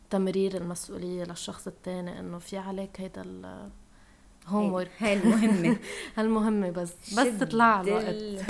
تمرير 0.09 0.57
المسؤولية 0.57 1.23
للشخص 1.23 1.67
الثاني 1.67 2.19
إنه 2.19 2.39
في 2.39 2.57
عليك 2.57 3.01
هيدا 3.01 3.21
الهوم 3.21 4.73
ورك 4.73 4.91
هاي 4.99 5.13
المهمة. 5.13 5.77
هالمهمة 6.17 6.69
بس 6.69 7.13
بس 7.13 7.39
تطلع 7.39 7.81
الوقت. 7.81 8.41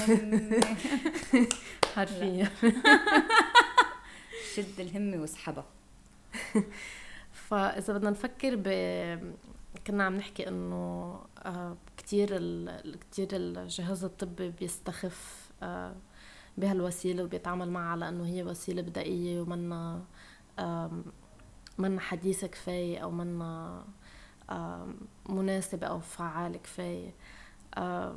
حرفيا. 1.95 2.49
شد 4.55 4.79
الهمة 4.79 5.17
واسحبها. 5.17 5.65
فإذا 7.49 7.93
بدنا 7.93 8.09
نفكر 8.09 8.55
ب 8.55 8.67
كنا 9.87 10.03
عم 10.03 10.15
نحكي 10.15 10.47
إنه 10.47 11.19
آه، 11.45 11.77
كثير 11.97 12.27
كثير 13.11 13.27
الجهاز 13.33 14.03
الطبي 14.03 14.49
بيستخف 14.49 15.51
آه، 15.63 15.95
بهالوسيلة 16.57 17.23
وبيتعامل 17.23 17.69
معها 17.69 17.91
على 17.91 18.09
إنه 18.09 18.25
هي 18.25 18.43
وسيلة 18.43 18.81
بدائية 18.81 19.41
ومنا 19.41 20.01
منا 21.77 21.99
حديثة 22.01 22.47
كفاية 22.47 22.99
أو 22.99 23.11
منا 23.11 23.83
مناسبة 25.29 25.87
أو 25.87 25.99
فعالة 25.99 26.57
كفاية. 26.57 27.13
آه، 27.77 28.15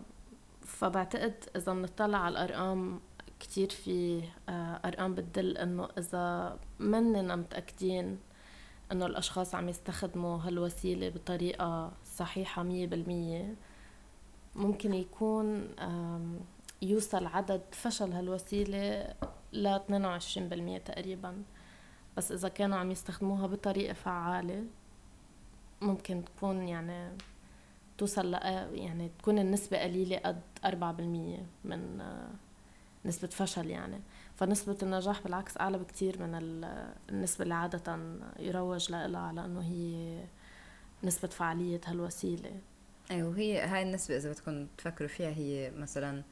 فبعتقد 0.62 1.34
إذا 1.56 1.72
بنطلع 1.72 2.18
على 2.18 2.32
الأرقام 2.32 3.00
كتير 3.40 3.70
في 3.70 4.22
أرقام 4.84 5.14
بتدل 5.14 5.58
إنه 5.58 5.88
إذا 5.98 6.58
مننا 6.78 7.36
متأكدين 7.36 8.18
إنه 8.92 9.06
الأشخاص 9.06 9.54
عم 9.54 9.68
يستخدموا 9.68 10.38
هالوسيلة 10.38 11.08
بطريقة 11.08 11.92
صحيحة 12.04 12.62
مية 12.62 12.86
بالمية. 12.86 13.54
ممكن 14.56 14.94
يكون 14.94 15.68
يوصل 16.82 17.26
عدد 17.26 17.62
فشل 17.72 18.12
هالوسيلة 18.12 19.14
ل 19.52 19.78
22% 19.78 20.78
تقريبا. 20.84 21.42
بس 22.16 22.32
إذا 22.32 22.48
كانوا 22.48 22.78
عم 22.78 22.90
يستخدموها 22.90 23.46
بطريقة 23.46 23.92
فعالة 23.92 24.64
ممكن 25.82 26.24
تكون 26.24 26.68
يعني 26.68 27.16
توصل 27.98 28.34
يعني 28.74 29.10
تكون 29.18 29.38
النسبة 29.38 29.78
قليلة 29.78 30.18
قد 30.18 30.40
4% 30.64 30.68
من 31.64 32.00
آه، 32.00 32.28
نسبة 33.04 33.28
فشل 33.28 33.70
يعني. 33.70 34.00
فنسبة 34.38 34.76
النجاح 34.82 35.20
بالعكس 35.22 35.56
أعلى 35.56 35.78
بكتير 35.78 36.22
من 36.22 36.64
النسبة 37.10 37.42
اللي 37.42 37.54
عادة 37.54 37.98
يروج 38.38 38.92
لها 38.92 39.18
على 39.18 39.44
أنه 39.44 39.60
هي 39.60 40.24
نسبة 41.04 41.28
فعالية 41.28 41.80
هالوسيلة. 41.86 42.60
أيوة 43.10 43.28
وهي 43.28 43.60
هاي 43.60 43.82
النسبة 43.82 44.16
إذا 44.16 44.32
بدكم 44.32 44.66
تفكروا 44.78 45.08
فيها 45.08 45.28
هي 45.30 45.70
مثلا 45.70 46.22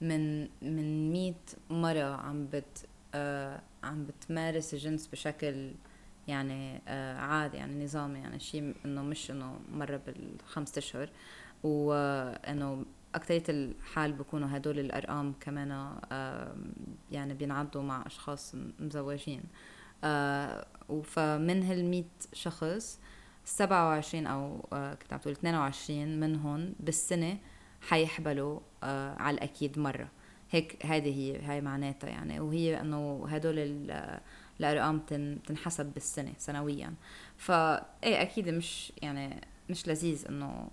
من 0.00 0.42
من 0.62 1.12
100 1.12 1.34
مرة 1.70 2.16
عم 2.16 2.46
بت 2.46 2.86
آه 3.14 3.62
عم 3.84 4.04
بتمارس 4.06 4.74
الجنس 4.74 5.06
بشكل 5.06 5.72
يعني 6.28 6.82
آه 6.88 7.16
عادي 7.16 7.56
يعني 7.56 7.84
نظامي 7.84 8.18
يعني 8.18 8.40
شيء 8.40 8.74
إنه 8.84 9.02
مش 9.02 9.30
إنه 9.30 9.58
مرة 9.72 9.96
بالخمسة 10.06 10.78
أشهر 10.78 11.08
وإنه 11.62 12.84
أكترية 13.14 13.42
الحال 13.48 14.12
بكونوا 14.12 14.48
هدول 14.56 14.78
الأرقام 14.78 15.34
كمان 15.40 15.98
يعني 17.10 17.34
بينعدوا 17.34 17.82
مع 17.82 18.06
أشخاص 18.06 18.54
مزوجين. 18.80 19.42
آه، 20.04 20.66
فمن 21.04 21.62
هالمية 21.62 22.04
شخص 22.32 23.00
سبعة 23.44 23.88
وعشرين 23.88 24.26
أو 24.26 24.68
آه، 24.72 24.94
كنت 24.94 25.12
عم 25.12 25.18
تقول 25.18 25.32
اثنين 25.34 25.54
وعشرين 25.54 26.20
منهم 26.20 26.74
بالسنة 26.80 27.38
حيحبلوا 27.80 28.60
آه، 28.82 29.16
على 29.18 29.34
الأكيد 29.34 29.78
مرة. 29.78 30.08
هيك 30.50 30.86
هذه 30.86 31.18
هي 31.18 31.38
هاي 31.42 31.60
معناتها 31.60 32.10
يعني. 32.10 32.40
وهي 32.40 32.80
إنه 32.80 33.26
هدول 33.28 33.58
الأرقام 34.60 34.98
تنحسب 35.46 35.86
بالسنة 35.86 36.32
سنويا. 36.38 36.94
فا 37.36 37.86
إيه 38.04 38.22
أكيد 38.22 38.48
مش 38.48 38.92
يعني 39.02 39.40
مش 39.70 39.88
لذيذ 39.88 40.26
إنه 40.28 40.68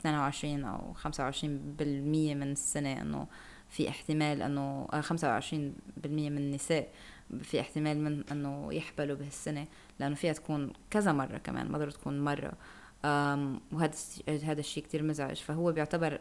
22 0.00 0.64
أو 0.64 0.94
25% 0.94 1.06
من 2.34 2.52
السنة 2.52 3.02
إنه 3.02 3.26
في 3.68 3.88
احتمال 3.88 4.42
أنه 4.42 4.86
25% 4.86 5.10
من 6.06 6.38
النساء 6.38 6.88
في 7.42 7.60
احتمال 7.60 8.04
من 8.04 8.24
أنه 8.32 8.72
يحبلوا 8.72 9.16
بهالسنة 9.16 9.66
لأنه 9.98 10.14
فيها 10.14 10.32
تكون 10.32 10.72
كذا 10.90 11.12
مرة 11.12 11.38
كمان 11.38 11.68
ما 11.68 11.86
تكون 11.86 12.20
مرة. 12.24 12.52
وهذا 13.72 13.92
هذا 14.28 14.60
الشيء 14.60 14.82
كتير 14.82 15.02
مزعج. 15.02 15.36
فهو 15.36 15.72
بيعتبر 15.72 16.20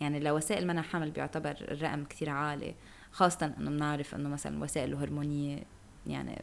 يعني 0.00 0.20
لوسائل 0.20 0.66
منع 0.66 0.82
حمل 0.82 1.10
بيعتبر 1.10 1.50
الرقم 1.60 2.04
كتير 2.04 2.30
عالي 2.30 2.74
خاصة 3.12 3.54
إنه 3.58 3.70
بنعرف 3.70 4.14
إنه 4.14 4.28
مثلا 4.28 4.62
وسائل 4.62 4.92
الهرمونية 4.92 5.64
يعني 6.06 6.42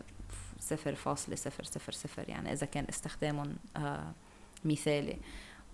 صفر 0.60 0.96
فاصلة 0.96 1.36
صفر 1.36 1.64
صفر 1.64 1.92
صفر 1.92 2.30
يعني 2.30 2.54
إذا 2.54 2.66
كان 2.66 2.86
استخدامهم 2.90 3.56
آه 3.78 4.12
مثالي. 4.66 5.18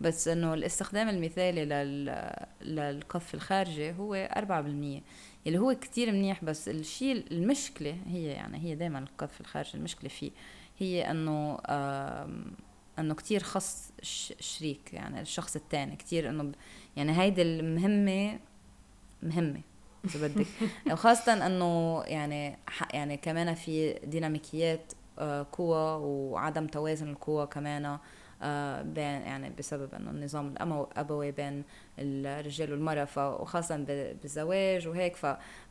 بس 0.02 0.28
إنه 0.28 0.54
الاستخدام 0.54 1.10
المثالي 1.10 1.66
لل... 1.66 2.32
للقذف 2.62 3.34
الخارجي 3.34 3.92
هو 3.92 4.16
أربعة 4.16 4.62
بالمية 4.62 5.02
اللي 5.48 5.58
هو 5.58 5.76
كتير 5.82 6.12
منيح 6.12 6.44
بس 6.44 6.70
الشيء 6.70 7.26
المشكلة 7.32 7.98
هي 8.08 8.26
يعني 8.26 8.58
هي 8.58 8.76
دايما 8.76 9.00
القذف 9.00 9.42
الخارجي 9.42 9.72
المشكلة 9.76 10.10
فيه 10.10 10.32
هي 10.80 11.12
إنه 11.12 11.60
إنه 13.00 13.14
كتير 13.16 13.44
خص 13.44 13.92
الشريك 14.00 14.94
يعني 14.94 15.22
الشخص 15.22 15.56
الثاني 15.56 15.96
كتير 15.96 16.30
إنه 16.30 16.52
يعني 16.96 17.22
هيدي 17.22 17.42
المهمة 17.42 18.40
مهمة 19.24 19.62
إذا 20.06 20.28
بدك. 20.28 20.48
وخاصة 20.92 21.46
إنه 21.46 22.04
يعني 22.08 22.58
يعني 22.94 23.18
كمان 23.18 23.54
في 23.54 23.94
ديناميكيات 23.94 24.94
آه، 25.20 25.48
قوى 25.52 26.02
وعدم 26.04 26.68
توازن 26.68 27.10
القوى 27.10 27.48
كمان 27.48 27.86
آه، 27.86 28.00
بين 28.84 29.22
يعني 29.22 29.50
بسبب 29.50 29.94
إنه 29.96 30.12
النظام 30.12 30.48
الأبوي 30.48 31.32
بين 31.32 31.64
الرجال 32.00 32.72
والمرأة 32.72 33.08
وخاصة 33.18 33.78
بالزواج 34.22 34.88
وهيك 34.88 35.16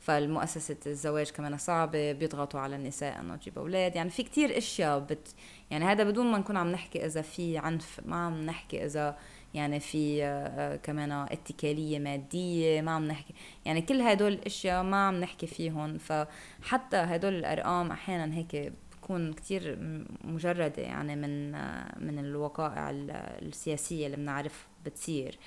فالمؤسسة 0.01 0.77
الزواج 0.87 1.31
كمان 1.31 1.57
صعبة 1.57 2.13
بيضغطوا 2.13 2.61
على 2.61 2.77
النساء 2.77 3.21
إنه 3.21 3.37
تجيب 3.37 3.59
أولاد. 3.59 3.97
يعني 3.97 4.11
في 4.11 4.23
كتير 4.23 4.59
أشياء 4.59 4.99
بت 4.99 5.35
يعني 5.71 5.85
هذا 5.85 6.05
بدون 6.05 6.27
ما 6.27 6.39
نكون 6.39 6.57
عم 6.57 6.73
نحكي 6.73 7.07
إذا 7.07 7.23
في 7.23 7.59
عنف 7.59 8.01
ما 8.05 8.17
عم 8.17 8.41
نحكي 8.41 8.85
إذا 8.85 9.17
يعني 9.55 9.81
في 9.81 10.25
آه، 10.25 10.77
كمان 10.77 11.13
اتكالية 11.13 11.99
مادية 11.99 12.81
ما 12.81 12.91
عم 12.91 13.05
نحكي. 13.05 13.35
يعني 13.65 13.83
كل 13.83 14.01
هدول 14.01 14.33
الأشياء 14.33 14.83
ما 14.83 15.07
عم 15.07 15.21
نحكي 15.21 15.47
فيهم. 15.47 15.99
فحتى 15.99 16.97
هدول 16.97 17.35
الأرقام 17.35 17.91
أحيانا 17.91 18.35
هيك 18.35 18.73
بتكون 19.01 19.33
كتير 19.33 19.79
مجردة 20.25 20.83
يعني 20.83 21.17
من 21.17 21.51
من 22.07 22.19
الوقائع 22.19 22.91
السياسية 22.91 24.07
اللي 24.07 24.17
بنعرف 24.17 24.67
بتصير. 24.85 25.39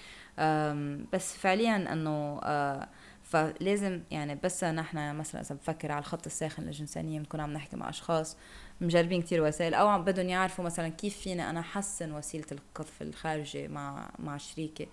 بس 1.13 1.37
فعليا 1.37 1.93
إنه 1.93 2.39
آه، 2.43 2.87
فلازم 3.23 4.01
يعني 4.11 4.35
بس 4.43 4.63
نحن 4.63 5.15
مثلا 5.15 5.41
إذا 5.41 5.55
بفكر 5.55 5.91
على 5.91 5.99
الخط 5.99 6.25
الساخن 6.25 6.63
للجنسانيه 6.63 7.19
بنكون 7.19 7.39
عم 7.39 7.53
نحكي 7.53 7.75
مع 7.75 7.89
أشخاص 7.89 8.37
مجربين 8.81 9.21
كتير 9.21 9.43
وسائل 9.43 9.73
أو 9.73 10.01
بدهم 10.01 10.29
يعرفوا 10.29 10.65
مثلا 10.65 10.89
كيف 10.89 11.17
فينا 11.17 11.49
أنا 11.49 11.59
أحسن 11.59 12.11
وسيلة 12.13 12.45
القذف 12.51 13.01
الخارجي 13.01 13.67
مع 13.67 14.11
مع 14.19 14.37
شريكي. 14.37 14.87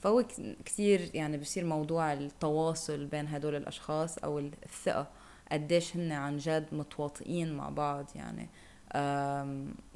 فهو 0.00 0.24
كتير 0.64 1.10
يعني 1.14 1.38
بصير 1.38 1.64
موضوع 1.64 2.12
التواصل 2.12 3.06
بين 3.06 3.26
هدول 3.26 3.54
الأشخاص 3.54 4.18
أو 4.18 4.38
الثقة. 4.38 5.06
قديش 5.52 5.96
هن 5.96 6.12
عن 6.12 6.36
جد 6.36 6.66
متواطئين 6.72 7.56
مع 7.56 7.68
بعض 7.68 8.06
يعني 8.14 8.48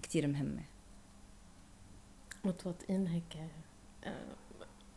كتير 0.02 0.26
مهمة. 0.26 0.62
متواطئين 2.44 3.06
هيك 3.06 3.48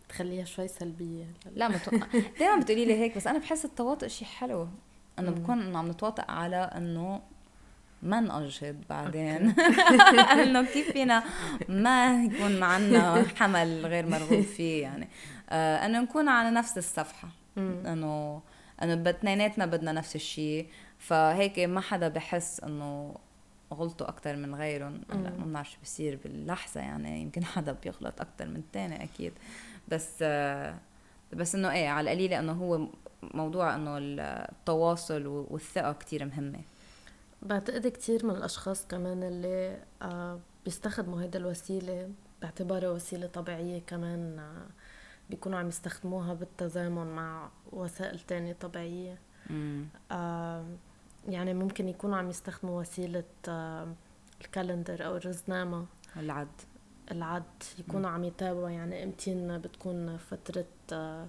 تخليها 0.09 0.45
شوي 0.45 0.67
سلبية 0.67 1.25
لا 1.55 1.67
متو... 1.67 1.91
دائما 2.39 2.61
بتقولي 2.61 2.85
لي 2.85 2.93
هيك 2.93 3.15
بس 3.15 3.27
أنا 3.27 3.39
بحس 3.39 3.65
التواطؤ 3.65 4.07
شيء 4.07 4.27
حلو. 4.27 4.67
انه 5.19 5.31
بكون 5.31 5.61
انه 5.61 5.79
عم 5.79 5.87
نتواطئ 5.87 6.31
على 6.31 6.55
إنه 6.55 7.21
ما 8.03 8.19
نأجهض 8.19 8.75
بعدين؟ 8.89 9.53
إنه 10.43 10.65
كيف 10.65 10.91
فينا 10.91 11.23
ما 11.69 12.23
يكون 12.23 12.59
معنا 12.59 13.25
حمل 13.35 13.85
غير 13.85 14.09
مرغوب 14.09 14.41
فيه 14.41 14.81
يعني. 14.81 15.07
آه 15.49 15.85
إنه 15.85 16.01
نكون 16.01 16.29
على 16.29 16.51
نفس 16.51 16.77
الصفحة. 16.77 17.29
إنه 17.57 18.41
إنه 18.83 19.09
اثنيناتنا 19.09 19.65
بدنا 19.65 19.91
نفس 19.91 20.15
الشيء. 20.15 20.67
فهيك 20.97 21.59
ما 21.59 21.81
حدا 21.81 22.07
بحس 22.07 22.59
إنه 22.59 23.15
غلطوا 23.73 24.09
أكثر 24.09 24.35
من 24.35 24.55
غيرهم. 24.55 25.01
لا 25.09 25.15
ما 25.15 25.45
بنعرف 25.45 25.71
شو 25.71 25.77
بصير 25.83 26.19
باللحظة 26.23 26.81
يعني. 26.81 27.21
يمكن 27.21 27.45
حدا 27.45 27.71
بيغلط 27.83 28.21
أكثر 28.21 28.47
من 28.47 28.55
الثاني 28.55 29.03
أكيد. 29.03 29.33
بس 29.87 30.23
بس 31.33 31.55
إنه 31.55 31.71
إيه 31.71 31.89
على 31.89 32.11
القليلة 32.11 32.39
إنه 32.39 32.51
هو 32.51 32.87
موضوع 33.33 33.75
إنه 33.75 33.97
التواصل 33.97 35.27
والثقة 35.27 35.93
كتير 35.93 36.25
مهمة. 36.25 36.59
بعتقد 37.41 37.87
كتير 37.87 38.25
من 38.25 38.35
الأشخاص 38.35 38.87
كمان 38.87 39.23
اللي 39.23 39.77
آه، 40.01 40.39
بيستخدموا 40.65 41.21
هيدا 41.21 41.39
الوسيلة 41.39 42.09
باعتبارها 42.41 42.89
وسيلة 42.89 43.27
طبيعية 43.27 43.81
كمان 43.87 44.39
آه، 44.39 44.67
بيكونوا 45.31 45.59
عم 45.59 45.67
يستخدموها 45.67 46.33
بالتزامن 46.33 47.07
مع 47.15 47.49
وسائل 47.71 48.19
تانية 48.19 48.53
طبيعية. 48.53 49.17
آه 50.11 50.65
يعني 51.29 51.53
ممكن 51.53 51.89
يكونوا 51.89 52.17
عم 52.17 52.29
يستخدموا 52.29 52.79
وسيلة 52.79 53.23
آه 53.47 53.87
الكالندر 54.41 55.05
أو 55.05 55.15
الرزنامة. 55.15 55.85
العد. 56.17 56.47
العد 57.11 57.43
يكونوا 57.79 58.09
عم 58.09 58.23
يتابعوا. 58.23 58.69
يعني 58.69 59.03
امتين 59.03 59.57
بتكون 59.57 60.17
فترة 60.17 60.65
آه 60.93 61.27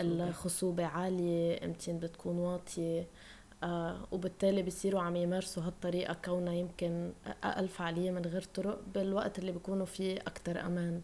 الخصوبة 0.00 0.86
عالية 0.86 1.64
امتين 1.64 1.98
بتكون 1.98 2.38
واطية. 2.38 3.06
آه 3.62 4.06
وبالتالي 4.12 4.62
بيصيروا 4.62 5.02
عم 5.02 5.16
يمارسوا 5.16 5.62
هالطريقة 5.62 6.14
كونها 6.24 6.52
يمكن 6.52 7.12
أقل 7.44 7.68
فعالية 7.68 8.10
من 8.10 8.22
غير 8.24 8.42
طرق 8.42 8.80
بالوقت 8.94 9.38
اللي 9.38 9.52
بيكونوا 9.52 9.86
فيه 9.86 10.18
أكتر 10.20 10.66
أمان 10.66 11.00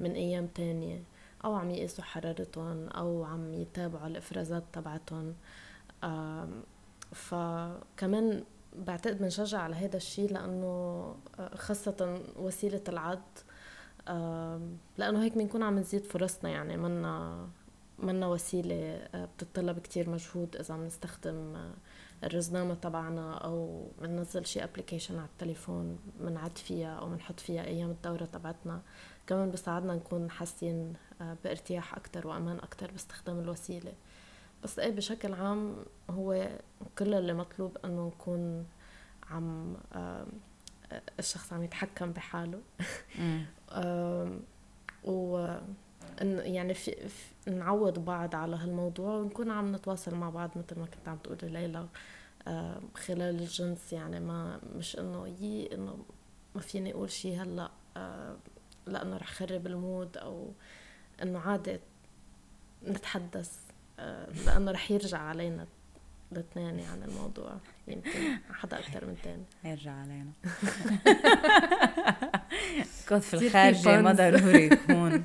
من 0.00 0.12
أيام 0.12 0.46
تانية. 0.46 1.02
أو 1.44 1.54
عم 1.54 1.70
يقيسوا 1.70 2.04
حرارتهم 2.04 2.88
أو 2.88 3.24
عم 3.24 3.54
يتابعوا 3.54 4.06
الإفرازات 4.06 4.62
تبعتهم. 4.72 5.34
فكمان 7.12 8.44
بعتقد 8.76 9.18
بنشجع 9.18 9.58
على 9.58 9.74
هذا 9.76 9.96
الشيء 9.96 10.32
لأنه 10.32 10.66
آه، 11.38 11.56
خاصة 11.56 12.20
وسيلة 12.36 12.82
العد 12.88 13.22
لأنه 14.98 15.22
هيك 15.22 15.38
بنكون 15.38 15.62
عم 15.62 15.78
نزيد 15.78 16.04
فرصنا 16.04 16.50
يعني 16.50 16.76
منا 16.76 17.46
منا 17.98 18.26
وسيلة 18.26 18.74
آه، 19.14 19.24
بتتطلب 19.24 19.78
كتير 19.78 20.10
مجهود 20.10 20.56
إذا 20.56 20.74
عم 20.74 20.84
نستخدم 20.86 21.56
آه، 22.22 22.26
الرزنامة 22.26 22.74
تبعنا 22.74 23.34
أو 23.38 23.86
بننزل 24.02 24.46
شي 24.46 24.64
ابلكيشن 24.64 25.18
على 25.18 25.28
التليفون 25.28 25.98
بنعد 26.20 26.58
فيها 26.58 26.94
أو 26.94 27.08
بنحط 27.08 27.40
فيها 27.40 27.64
أيام 27.64 27.90
الدورة 27.90 28.24
تبعتنا. 28.24 28.80
كمان 29.26 29.50
بيساعدنا 29.50 29.94
نكون 29.94 30.30
حاسين 30.30 30.94
آه، 31.20 31.36
بارتياح 31.44 31.94
أكتر 31.94 32.26
وأمان 32.26 32.56
أكتر 32.58 32.90
باستخدام 32.90 33.40
الوسيلة. 33.40 33.92
بس 34.64 34.78
إيه 34.78 34.90
بشكل 34.90 35.34
عام 35.34 35.76
هو 36.10 36.48
كل 36.98 37.14
اللي 37.14 37.32
مطلوب 37.32 37.76
إنه 37.84 38.06
نكون 38.06 38.66
عم 39.30 39.76
الشخص 41.18 41.52
عم 41.52 41.62
يتحكم 41.62 42.12
بحاله. 42.12 42.60
و 45.04 45.56
يعني 46.20 46.74
في, 46.74 47.08
في 47.08 47.50
نعود 47.50 48.04
بعض 48.04 48.34
على 48.34 48.56
هالموضوع 48.56 49.14
ونكون 49.14 49.50
عم 49.50 49.74
نتواصل 49.74 50.14
مع 50.14 50.30
بعض 50.30 50.50
مثل 50.56 50.80
ما 50.80 50.86
كنت 50.86 51.08
عم 51.08 51.16
تقولي 51.16 51.48
ليلى. 51.48 51.86
خلال 52.94 53.40
الجنس 53.40 53.92
يعني 53.92 54.20
ما 54.20 54.60
مش 54.76 54.98
إنه 54.98 55.28
يي 55.40 55.74
إنه 55.74 55.98
ما 56.54 56.60
فيني 56.60 56.92
أقول 56.92 57.10
شيء 57.10 57.42
هلأ 57.42 57.70
لأنه 58.86 59.16
رح 59.16 59.32
خرب 59.32 59.66
المود 59.66 60.16
أو 60.16 60.52
إنه 61.22 61.38
عادي 61.38 61.78
نتحدث 62.88 63.58
آه، 63.98 64.28
لأنه 64.46 64.70
رح 64.70 64.90
يرجع 64.90 65.18
علينا 65.18 65.66
الاثنين 66.32 66.78
يعني 66.78 67.04
الموضوع. 67.04 67.56
يمكن 67.88 68.10
حدا 68.52 68.78
أكثر 68.78 69.06
من 69.06 69.16
ثاني 69.24 69.44
يرجع 69.72 69.92
علينا. 69.92 70.30
في 73.20 73.34
الخارجي 73.34 73.96
ما 73.96 74.12
ضروري 74.12 74.66
يكون. 74.66 75.24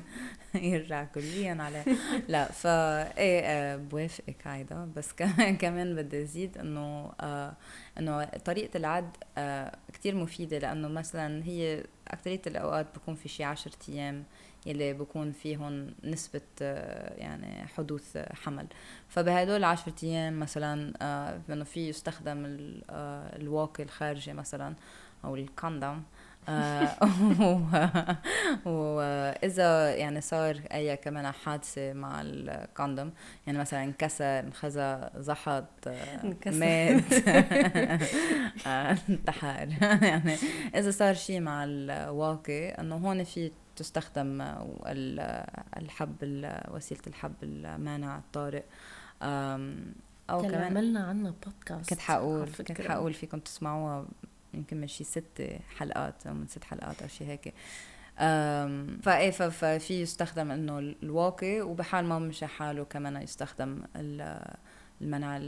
يرجع 0.72 1.04
كليا 1.04 1.56
عليه 1.60 1.84
لا 2.28 2.52
فا 2.52 2.70
إيه 3.18 3.40
آه، 3.44 3.76
بوافقك 3.76 4.46
هيدا 4.46 4.88
بس 4.96 5.12
كمان 5.12 5.56
كمان 5.62 5.96
بدي 5.96 6.22
أزيد 6.22 6.58
إنه 6.58 7.12
آه 7.20 7.56
إنه 7.98 8.24
طريقة 8.24 8.76
العد 8.76 9.16
آه 9.38 9.76
كثير 9.92 10.14
مفيدة. 10.14 10.58
لأنه 10.58 10.88
مثلا 10.88 11.44
هي 11.44 11.84
اكثريه 12.08 12.42
الأوقات 12.46 12.86
بكون 12.94 13.14
في 13.14 13.28
شي 13.28 13.44
عشرة 13.44 13.76
أيام 13.88 14.24
يلي 14.66 14.92
بكون 14.92 15.32
فيهم 15.32 15.90
نسبة 16.04 16.40
يعني 17.18 17.66
حدوث 17.66 18.16
حمل. 18.16 18.66
فبهدول 19.08 19.56
العشرة 19.56 19.94
أيام 20.02 20.40
مثلا 20.40 20.92
إنه 21.50 21.64
في 21.64 21.88
يستخدم 21.88 22.42
الواقي 23.36 23.82
الخارجي 23.82 24.32
مثلا 24.32 24.74
أو 25.24 25.36
الكوندوم 25.36 26.02
وإذا 28.64 29.94
يعني 29.94 30.20
صار 30.20 30.60
أي 30.72 30.96
كمان 30.96 31.32
حادثة 31.32 31.92
مع 31.92 32.22
الكوندوم 32.24 33.12
يعني 33.46 33.58
مثلا 33.58 33.84
انكسر 33.84 34.40
انخزى 34.40 35.10
زحط 35.16 35.88
مات. 36.46 37.12
انتحر. 39.08 39.68
يعني 39.80 40.36
إذا 40.74 40.90
صار 40.90 41.14
شيء 41.14 41.40
مع 41.40 41.64
الواقي 41.64 42.68
إنه 42.68 42.96
هون 42.96 43.24
في 43.24 43.52
تستخدم 43.76 44.54
الحب 45.76 46.16
وسيلة 46.70 47.02
الحب 47.06 47.34
المانع 47.42 48.18
الطارئ. 48.18 48.62
أو 50.30 50.42
كمان 50.42 50.62
عملنا 50.62 51.04
عنها 51.04 51.34
بودكاست 51.44 51.90
كنت 51.90 52.00
حقول 52.00 52.48
كنت 52.48 52.80
حقول 52.80 53.14
فيكم 53.14 53.38
تسمعوها 53.38 54.06
يمكن 54.56 54.80
من 54.80 54.86
شي 54.86 55.04
ست 55.04 55.48
حلقات 55.76 56.26
أو 56.26 56.34
من 56.34 56.46
ست 56.46 56.64
حلقات 56.64 57.02
أو 57.02 57.08
شي 57.08 57.24
هيك. 57.24 57.54
فإيه 59.02 59.30
ففي 59.30 60.02
يستخدم 60.02 60.50
إنه 60.50 60.78
الواقي 60.78 61.60
وبحال 61.60 62.04
ما 62.04 62.18
مشى 62.18 62.46
حاله 62.46 62.84
كمان 62.84 63.22
يستخدم 63.22 63.82
المنع 65.00 65.40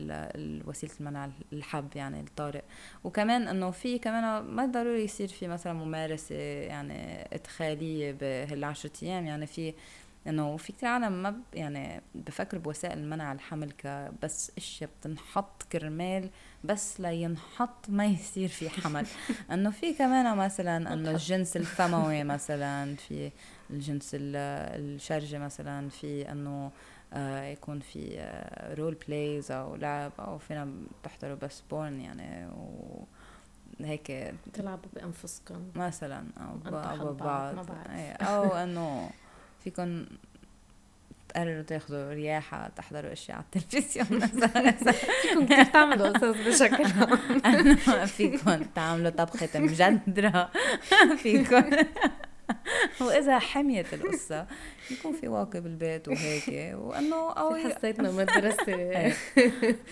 وسيلة 0.66 0.92
المنع 1.00 1.30
الحب 1.52 1.96
يعني 1.96 2.20
الطارئ. 2.20 2.62
وكمان 3.04 3.48
إنه 3.48 3.70
في 3.70 3.98
كمان 3.98 4.44
ما 4.44 4.66
ضروري 4.66 5.04
يصير 5.04 5.28
في 5.28 5.48
مثلا 5.48 5.72
ممارسة 5.72 6.34
يعني 6.34 7.28
إدخالية 7.32 8.12
بهالعشرة 8.12 8.92
أيام. 9.02 9.26
يعني 9.26 9.46
في 9.46 9.74
إنه 10.26 10.56
في 10.56 10.72
كتير 10.72 10.88
عالم 10.88 11.22
ما 11.22 11.30
ب 11.30 11.40
يعني 11.54 12.02
بفكروا 12.14 12.62
بوسائل 12.62 13.08
منع 13.10 13.32
الحمل 13.32 13.72
كبس 13.72 14.52
إشياء 14.58 14.90
بتنحط 15.00 15.62
كرمال 15.72 16.30
بس 16.64 17.00
لينحط 17.00 17.88
ما 17.88 18.06
يصير 18.06 18.48
في 18.48 18.70
حمل. 18.70 19.06
إنه 19.52 19.70
في 19.70 19.94
كمان 19.94 20.36
مثلا 20.36 20.92
إنه 20.92 21.10
الجنس 21.10 21.56
الفموي 21.56 22.24
مثلا 22.34 22.96
في 22.96 23.30
الجنس 23.70 24.10
الشرجي 24.14 25.38
مثلا 25.38 25.88
في 25.88 26.32
إنه 26.32 26.70
آه 27.12 27.42
يكون 27.44 27.80
في 27.80 28.18
آه 28.20 28.74
role 28.74 28.96
plays 29.08 29.50
أو 29.52 29.76
لعب 29.76 30.12
أو 30.18 30.38
فينا 30.38 30.72
تحضروا 31.02 31.36
بس 31.36 31.62
porn 31.70 32.00
يعني 32.00 32.46
و 32.46 33.04
هيك 33.80 34.34
تلعبوا 34.52 34.90
بأنفسكم. 34.94 35.70
مثلا 35.74 36.24
أو 36.40 36.54
ببعض 36.54 37.70
إيه، 37.90 38.12
أو 38.12 38.54
إنه 38.54 39.10
فيكم 39.64 40.06
تقرروا 41.28 41.62
تاخذوا 41.62 42.14
رياحة 42.14 42.70
تحضروا 42.76 43.12
أشياء 43.12 43.36
على 43.36 43.44
التلفزيون. 43.56 44.20
فيكم 45.22 45.46
كيف 45.46 45.68
تعملوا 45.68 46.08
قصص 46.08 46.36
بشكل 46.46 46.84
عام؟ 47.44 47.76
فيكم 48.16 48.62
تعملوا 48.74 49.10
طبخة 49.10 49.48
مجدرة. 49.54 50.50
فيكم 51.22 51.70
وإذا 53.00 53.38
حميت 53.38 53.94
القصة 53.94 54.46
يكون 54.90 55.12
في 55.12 55.28
واقي 55.28 55.58
بالبيت 55.58 56.08
وهيك 56.08 56.74
وأنه 56.74 57.32
أو 57.32 57.56
حسيتنا 57.56 58.10
مدرسة. 58.10 58.76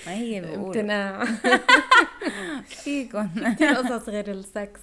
ما 0.07 0.13
هي 0.13 0.41
بقول. 0.41 0.87
فيكم 2.67 3.29
كثير 3.55 3.69
قصص 3.75 4.09
غير 4.09 4.31
السكس. 4.31 4.81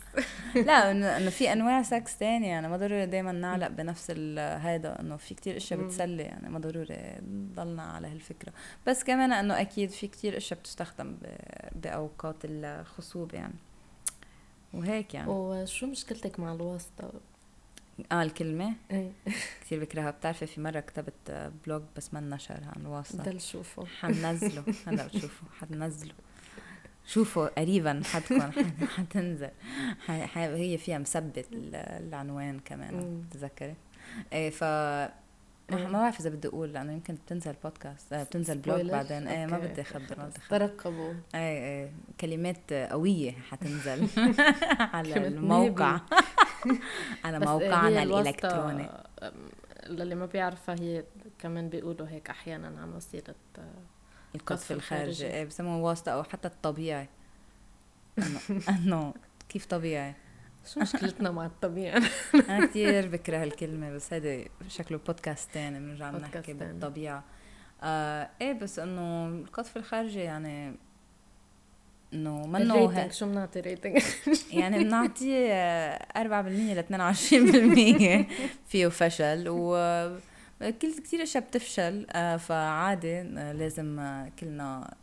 لا 0.67 0.91
انه 0.91 1.29
في 1.29 1.53
أنواع 1.53 1.81
سكس 1.81 2.17
تانية 2.17 2.47
يعني 2.47 2.67
ما 2.67 2.77
ضروري 2.77 3.05
دائما 3.05 3.31
نعلق 3.31 3.67
بنفس 3.67 4.11
هذا 4.37 4.99
إنه 4.99 5.17
في 5.17 5.33
كتير 5.33 5.57
أشياء 5.57 5.79
بتسلي 5.79 6.23
يعني 6.23 6.49
ما 6.49 6.59
ضروري 6.59 6.97
نضلنا 7.21 7.83
على 7.83 8.07
هالفكرة. 8.07 8.53
بس 8.87 9.03
كمان 9.03 9.31
إنه 9.31 9.61
أكيد 9.61 9.89
في 9.89 10.07
كتير 10.07 10.37
أشياء 10.37 10.59
بتستخدم 10.59 11.17
بأوقات 11.75 12.35
الخصوبه 12.43 13.37
يعني. 13.37 13.55
وهيك 14.73 15.13
يعني. 15.13 15.29
وشو 15.29 15.87
مشكلتك 15.87 16.39
مع 16.39 16.53
الواسطة؟ 16.53 17.11
آه 18.11 18.23
الكلمة. 18.23 18.73
إيه. 18.91 19.11
كثير 19.61 19.79
بكرهها. 19.79 20.11
بتعرفي 20.11 20.45
في 20.45 20.61
مرة 20.61 20.79
كتبت 20.79 21.51
blog 21.65 21.81
بس 21.97 22.13
ما 22.13 22.19
نشر 22.19 22.59
عن 22.75 22.85
واسطة 22.85 23.23
ضل 23.23 23.41
شوفه. 23.41 23.85
حنزله 23.85 24.63
هلا 24.87 25.07
بتشوفوا 25.07 25.47
حنزله 25.59 26.13
شوفوا 27.05 27.59
قريبا 27.59 28.01
حدكم 28.05 28.51
حتنزل. 28.97 29.49
هي 30.35 30.77
فيها 30.77 30.97
مثبت 30.97 31.45
العنوان 31.53 32.59
كمان 32.59 33.23
تذكري 33.31 33.75
إيه 34.33 34.49
ف 34.49 34.63
ما 35.69 35.91
بعرف 35.91 36.19
إذا 36.19 36.29
بدي 36.29 36.47
أقول 36.47 36.73
لأنه 36.73 36.93
يمكن 36.93 37.15
بتنزل 37.15 37.55
بودكاست 37.63 38.13
آه 38.13 38.23
بتنزل 38.23 38.57
blog 38.57 38.81
بعدين. 38.81 39.27
إيه 39.27 39.45
ما 39.45 39.59
بدي 39.59 39.81
أخبر 39.81 39.99
ما 40.17 40.25
بدي 40.25 40.37
أخبر. 40.37 40.57
ترقبوا. 40.59 41.13
إيه 41.35 41.39
إيه 41.63 41.91
كلمات 42.21 42.73
قوية 42.73 43.31
حتنزل 43.31 44.07
على 44.95 45.27
الموقع. 45.27 45.99
على 47.25 47.39
موقعنا 47.39 48.03
الإلكتروني. 48.03 48.89
للي 49.87 50.15
ما 50.15 50.25
بيعرفها 50.25 50.75
هي 50.75 51.03
كمان 51.39 51.69
بيقولوا 51.69 52.07
هيك 52.07 52.29
أحيانا 52.29 52.67
عن 52.81 52.93
وسيلة 52.95 53.35
القذف 54.35 54.71
الخارجي 54.71 55.27
إيه 55.27 55.45
بسموه 55.45 55.77
واسطة 55.77 56.11
أو 56.11 56.23
حتى 56.23 56.47
الطبيعي. 56.47 57.09
انه 58.69 59.13
كيف 59.49 59.65
طبيعي؟ 59.65 60.13
شو 60.73 60.79
مشكلتنا 60.79 61.31
مع 61.31 61.45
الطبيعة؟ 61.45 62.01
أنا 62.49 62.65
كثير 62.65 63.07
بكره 63.07 63.43
الكلمة 63.43 63.91
بس 63.91 64.13
هيدا 64.13 64.45
شكله 64.67 64.97
بودكاست 64.97 65.53
تاني 65.53 65.79
بنرجع 65.79 66.11
بنحكي 66.11 66.53
بالطبيعة. 66.53 67.23
آه 67.83 68.29
إيه 68.41 68.53
بس 68.53 68.79
إنه 68.79 69.27
القذف 69.27 69.77
الخارجي 69.77 70.19
يعني 70.19 70.75
إنه 72.13 72.47
منه 72.47 73.09
شو 73.09 73.25
بنعطي 73.25 73.59
ريتنج؟ 73.59 74.01
يعني 74.51 74.83
بنعطيه 74.83 75.95
4% 75.97 75.97
ل 76.17 76.83
22% 78.25 78.33
فيه 78.67 78.87
فشل 78.87 79.45
و 79.49 79.75
كل 80.69 80.93
كثير 81.03 81.23
أشياء 81.23 81.43
بتفشل 81.43 82.05
آه، 82.11 82.37
فعادي 82.37 83.19
آه، 83.21 83.51
لازم 83.51 83.99
آه، 83.99 84.31
كلنا 84.39 84.93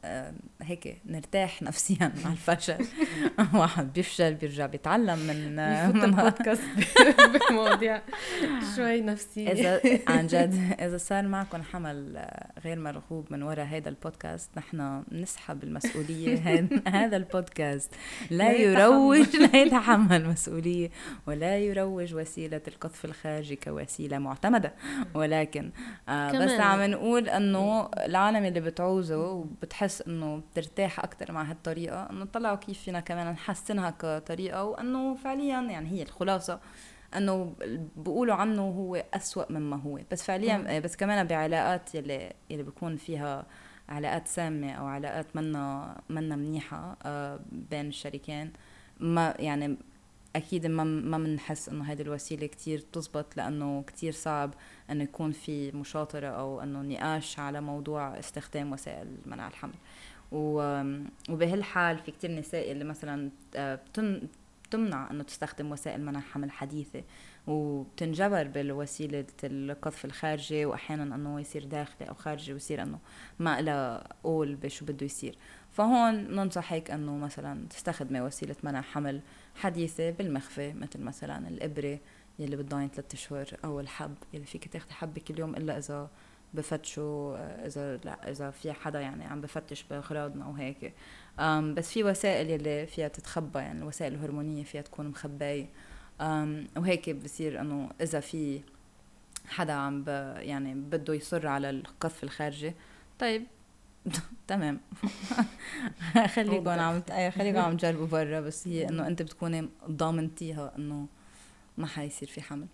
هيك 0.63 0.97
نرتاح 1.07 1.63
نفسيا 1.69 2.13
مع 2.25 2.33
الفشل. 2.33 2.87
واحد 3.55 3.93
بيفشل 3.93 4.35
بيرجع 4.35 4.67
بيتعلم 4.67 5.19
من 5.19 5.57
من 5.97 6.05
البودكاست 6.05 6.63
بمواضيع 7.51 8.03
شوي 8.77 9.01
نفسية. 9.01 9.53
إذا 9.53 9.81
عن 10.09 10.27
جد 10.27 10.75
إذا 10.81 10.97
صار 10.97 11.23
معكم 11.23 11.63
حمل 11.63 12.27
غير 12.65 12.79
مرغوب 12.79 13.27
من 13.31 13.43
وراء 13.43 13.67
هذا 13.67 13.89
البودكاست 13.89 14.51
نحن 14.57 15.03
نسحب 15.13 15.65
المسؤولية 15.65 16.69
هذا 16.87 17.17
البودكاست. 17.17 17.95
لا 18.31 18.53
يروج 18.53 19.37
لا 19.37 19.63
يتحمل 19.63 20.29
مسؤولية 20.29 20.91
ولا 21.27 21.59
يروج 21.59 22.15
وسيلة 22.15 22.61
القذف 22.69 23.05
الخارجي 23.05 23.57
كوسيلة 23.57 24.19
معتمدة. 24.19 24.73
ولكن 25.15 25.50
ولكن 25.51 25.71
آه 26.09 26.33
بس 26.33 26.61
عم 26.61 26.83
نقول 26.83 27.29
إنه 27.29 27.91
العالم 27.97 28.45
اللي 28.45 28.61
بتعوزه 28.61 29.31
وبتحس 29.31 30.03
إنه 30.03 30.43
بترتاح 30.53 31.01
أكثر 31.01 31.33
مع 31.33 31.43
هالطريقة 31.43 32.11
إنه 32.11 32.25
طلعوا 32.25 32.57
كيف 32.57 32.79
فينا 32.79 33.01
كمان 33.01 33.33
نحسنها 33.33 33.91
كطريقة 33.91 34.65
وإنه 34.65 35.15
فعليا 35.15 35.61
يعني 35.61 35.91
هي 35.91 36.03
الخلاصة 36.03 36.61
إنه 37.17 37.55
بيقولوا 37.97 38.35
عنه 38.35 38.63
هو 38.63 39.05
أسوأ 39.15 39.53
مما 39.53 39.77
هو. 39.77 39.99
بس 40.13 40.23
فعليا 40.23 40.79
بس 40.79 40.97
كمان 40.97 41.27
بعلاقات 41.27 41.95
يلي 41.95 42.33
يلي 42.51 42.63
بيكون 42.63 42.97
فيها 42.97 43.47
علاقات 43.89 44.29
سامة 44.29 44.73
أو 44.73 44.87
علاقات 44.87 45.37
منا 45.37 45.97
منا 46.09 46.37
منيحة 46.37 46.97
آه 47.03 47.41
بين 47.53 47.89
الشريكين 47.89 48.53
ما 49.01 49.35
يعني 49.39 49.77
أكيد 50.37 50.67
ما 50.67 50.85
ما 50.85 51.19
بنحس 51.19 51.69
إنه 51.69 51.85
هيدي 51.85 52.03
الوسيلة 52.03 52.47
كتير 52.47 52.85
بتزبط 52.91 53.37
لأنه 53.37 53.83
كتير 53.87 54.13
صعب 54.13 54.55
إنه 54.91 55.05
يكون 55.05 55.33
في 55.33 55.73
مشاطرة 55.73 56.27
أو 56.27 56.61
إنه 56.61 56.83
نقاش 56.83 57.39
على 57.39 57.61
موضوع 57.61 58.19
استخدام 58.19 58.73
وسائل 58.73 59.17
منع 59.27 59.49
الحمل. 59.49 59.75
وبهالحال 60.33 61.99
في 61.99 62.11
كتير 62.11 62.31
نساء 62.31 62.73
اللي 62.73 62.85
مثلا 62.85 63.31
آه، 63.57 63.79
بتمنع 64.67 65.11
إنه 65.11 65.23
تستخدم 65.23 65.73
وسائل 65.73 66.05
منع 66.05 66.21
حمل 66.21 66.51
حديثة. 66.51 67.03
وبتنجبر 67.47 68.47
بالوسيلة 68.47 69.25
القذف 69.45 70.05
الخارجي 70.05 70.65
واحيانا 70.65 71.15
إنه 71.15 71.41
يصير 71.41 71.65
داخلي 71.65 72.09
أو 72.09 72.15
خارجي 72.15 72.53
ويصير 72.53 72.83
إنه 72.83 72.99
ما 73.39 73.61
لها 73.61 74.09
قول 74.25 74.55
بشو 74.55 74.85
بده 74.85 75.07
يصير. 75.07 75.39
فهون 75.71 76.15
ننصح 76.15 76.73
هيك 76.73 76.91
إنه 76.91 77.17
مثلا 77.17 77.69
تستخدمي 77.69 78.21
وسيلة 78.21 78.57
منع 78.63 78.81
حمل 78.81 79.21
حديثة 79.55 80.11
بالمخفى 80.11 80.73
مثل 80.73 81.01
مثلا 81.01 81.49
الإبرة 81.49 81.99
يلي 82.39 82.57
بتضاين 82.57 82.89
ثلاثة 82.89 83.15
أشهر 83.15 83.47
أو 83.65 83.81
الحب 83.81 84.15
يلي 84.35 84.45
فيك 84.45 84.69
تاخدي 84.69 84.95
حبة 84.95 85.21
كل 85.29 85.39
يوم 85.39 85.57
إلا 85.57 85.79
إذا 85.79 86.11
بفتشوا 86.55 87.37
إذا 87.67 87.97
لا 87.97 88.31
إذا 88.31 88.51
في 88.51 88.73
حدا 88.73 89.01
يعني 89.01 89.25
عم 89.25 89.41
بفتش 89.41 89.83
بأغراضنا 89.83 90.45
أو 90.45 90.53
هيك. 90.53 90.95
بس 91.75 91.93
في 91.93 92.05
وسائل 92.05 92.51
يلي 92.51 92.87
فيها 92.87 93.09
تتخبى 93.09 93.59
يعني 93.59 93.79
الوسائل 93.79 94.15
الهرمونية 94.15 94.65
فيها 94.65 94.83
تكون 94.83 95.09
مخباية. 95.09 95.67
وهيك 96.77 97.11
بصير 97.11 97.61
إنه 97.61 97.91
إذا 98.01 98.21
في 98.21 98.61
حدا 99.49 99.73
عم 99.73 100.05
ب 100.05 100.09
يعني 100.37 100.75
بده 100.75 101.15
يصر 101.15 101.47
على 101.47 101.71
القذف 101.71 102.25
الخارجي 102.25 102.75
طيب 103.19 103.47
تمام. 104.49 104.81
خليكم 106.35 106.69
عم 106.69 107.03
خليكم 107.31 107.59
عم 107.59 107.77
تجربوا 107.77 108.07
برا 108.07 108.41
بس 108.41 108.69
هي 108.69 108.89
إنه 108.89 109.07
أنت 109.07 109.23
بتكوني 109.23 109.69
ضامنتيها 109.91 110.73
إنه 110.79 111.07
ما 111.79 111.87
حيصير 111.87 112.29
في 112.29 112.43
حمل. 112.43 112.67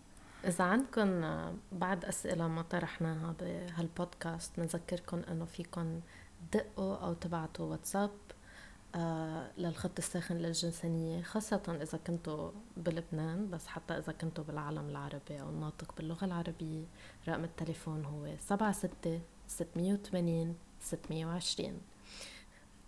إذا 0.44 0.64
عندكم 0.64 1.20
بعد 1.72 2.04
أسئلة 2.04 2.48
ما 2.48 2.62
طرحناها 2.62 3.34
بهالبودكاست 3.40 4.58
نذكركم 4.58 5.22
إنه 5.30 5.44
فيكم 5.44 6.00
تدقوا 6.50 6.96
أو 6.96 7.14
تبعتوا 7.14 7.66
واتساب 7.66 8.10
للخط 9.58 9.98
الساخن 9.98 10.36
للجنسانية 10.36 11.22
خاصة 11.22 11.78
إذا 11.82 11.98
كنتوا 12.06 12.50
بلبنان 12.76 13.50
بس 13.50 13.66
حتى 13.66 13.98
إذا 13.98 14.12
كنتوا 14.12 14.44
بالعالم 14.44 14.88
العربي 14.88 15.40
أو 15.40 15.48
الناطق 15.48 15.94
باللغة 15.96 16.24
العربية 16.24 16.84
رقم 17.28 17.44
التليفون 17.44 18.04
هو 18.04 18.28
سبعة 18.40 18.72
ستة 18.72 19.20
ستمية 19.48 19.92
وثمانين 19.92 20.54
ستمية 20.80 21.26
وعشرين 21.26 21.80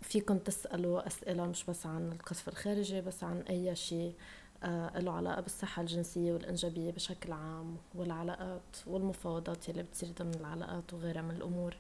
فيكم 0.03 0.39
تسألوا 0.39 1.07
أسئلة 1.07 1.47
مش 1.47 1.65
بس 1.65 1.87
عن 1.87 2.13
القذف 2.13 2.49
الخارجي 2.49 3.01
بس 3.01 3.25
عن 3.25 3.41
أي 3.41 3.77
شيء 3.77 4.15
آه 4.63 4.99
له 4.99 5.13
علاقة 5.13 5.41
بالصحة 5.41 5.83
الجنسية 5.83 6.33
والإنجابية 6.33 6.91
بشكل 6.91 7.33
عام 7.33 7.77
والعلاقات 7.95 8.77
والمفاوضات 8.87 9.69
اللي 9.69 9.83
بتصير 9.83 10.09
ضمن 10.19 10.35
العلاقات 10.35 10.95
وغيرها 10.95 11.23
من 11.23 11.31
الأمور 11.31 11.77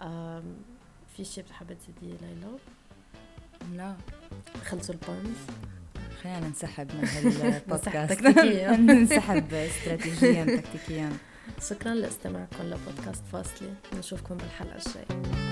آه 0.00 0.42
في 1.16 1.24
شيء 1.24 1.44
بتحبي 1.44 1.74
تزيديه 1.74 2.16
ليلى؟ 2.26 2.58
لا. 3.76 3.94
خلصوا 4.66 4.94
البانز 4.94 5.36
خلينا 6.22 6.40
ننسحب 6.40 6.90
من 6.94 7.04
هالبودكاست 7.42 8.22
ننسحب 8.90 9.54
استراتيجيا 9.54 10.44
تكتيكيا. 10.60 11.12
شكرا 11.70 11.94
لاستماعكم 11.94 12.62
لبودكاست 12.64 13.22
فاصلة. 13.32 13.74
نشوفكم 13.98 14.36
بالحلقة 14.36 14.76
الجاية. 14.76 15.51